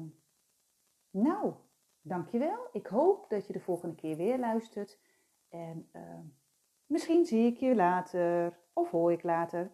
nou, 1.09 1.53
dankjewel. 2.01 2.67
Ik 2.71 2.87
hoop 2.87 3.29
dat 3.29 3.47
je 3.47 3.53
de 3.53 3.59
volgende 3.59 3.95
keer 3.95 4.17
weer 4.17 4.39
luistert. 4.39 4.99
En 5.49 5.89
uh, 5.93 6.19
misschien 6.85 7.25
zie 7.25 7.45
ik 7.45 7.57
je 7.57 7.75
later 7.75 8.59
of 8.73 8.91
hoor 8.91 9.11
ik 9.11 9.23
later. 9.23 9.71